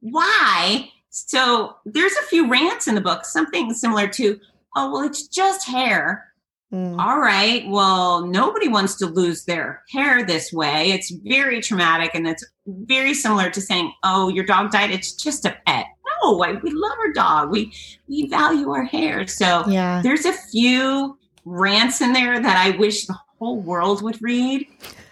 [0.00, 0.90] why?
[1.08, 4.38] So there's a few rants in the book, something similar to,
[4.76, 6.30] oh, well, it's just hair.
[6.70, 7.00] Mm.
[7.00, 7.66] All right.
[7.68, 10.92] Well, nobody wants to lose their hair this way.
[10.92, 12.10] It's very traumatic.
[12.12, 14.90] And it's very similar to saying, oh, your dog died.
[14.90, 15.86] It's just a pet.
[16.22, 17.50] No, I, we love our dog.
[17.50, 17.72] We,
[18.08, 19.26] we value our hair.
[19.26, 20.02] So yeah.
[20.02, 24.66] there's a few rants in there that I wish the whole world would read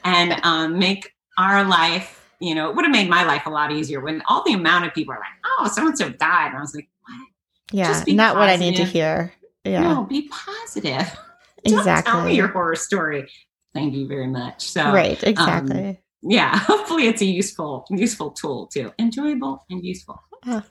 [0.05, 3.73] and um, make our life, you know, it would have made my life a lot
[3.73, 5.27] easier when all the amount of people are like,
[5.59, 6.49] oh, so and so died.
[6.49, 7.29] And I was like, what?
[7.73, 8.41] Yeah, Just be not positive.
[8.41, 9.33] what I need to hear.
[9.65, 9.83] Yeah.
[9.83, 11.11] No, be positive.
[11.63, 12.11] Exactly.
[12.11, 13.29] Tell me your horror story.
[13.75, 14.63] Thank you very much.
[14.71, 15.89] So right, exactly.
[15.89, 18.93] Um, yeah, hopefully it's a useful, useful tool too.
[18.99, 20.23] Enjoyable and useful.
[20.47, 20.63] Oh,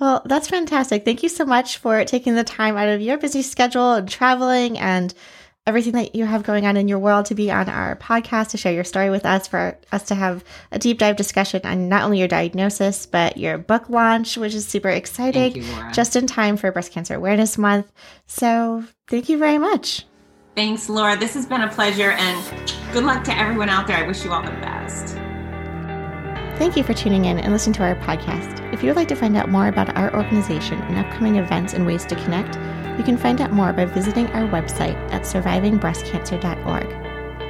[0.00, 1.04] well, that's fantastic.
[1.04, 4.78] Thank you so much for taking the time out of your busy schedule and traveling
[4.78, 5.14] and
[5.66, 8.56] everything that you have going on in your world to be on our podcast to
[8.58, 12.02] share your story with us, for us to have a deep dive discussion on not
[12.02, 16.56] only your diagnosis, but your book launch, which is super exciting, you, just in time
[16.56, 17.90] for Breast Cancer Awareness Month.
[18.26, 20.04] So, thank you very much.
[20.54, 21.16] Thanks, Laura.
[21.16, 23.96] This has been a pleasure, and good luck to everyone out there.
[23.96, 25.18] I wish you all the best.
[26.56, 28.72] Thank you for tuning in and listening to our podcast.
[28.72, 31.84] If you would like to find out more about our organization and upcoming events and
[31.84, 32.54] ways to connect,
[32.96, 36.86] you can find out more by visiting our website at survivingbreastcancer.org.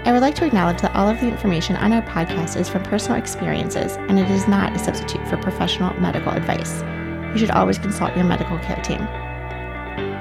[0.07, 2.83] I would like to acknowledge that all of the information on our podcast is from
[2.83, 6.81] personal experiences and it is not a substitute for professional medical advice.
[7.35, 9.03] You should always consult your medical care team.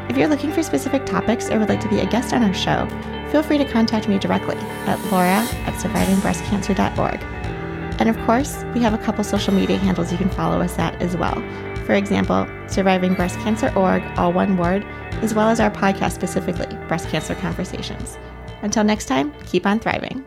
[0.09, 2.53] If you're looking for specific topics or would like to be a guest on our
[2.53, 2.85] show,
[3.31, 7.42] feel free to contact me directly at laura at survivingbreastcancer.org.
[7.99, 10.99] And of course, we have a couple social media handles you can follow us at
[11.01, 11.35] as well.
[11.85, 14.83] For example, Surviving Breast Cancer Org, all one word,
[15.21, 18.17] as well as our podcast specifically, Breast Cancer Conversations.
[18.61, 20.23] Until next time, keep on thriving.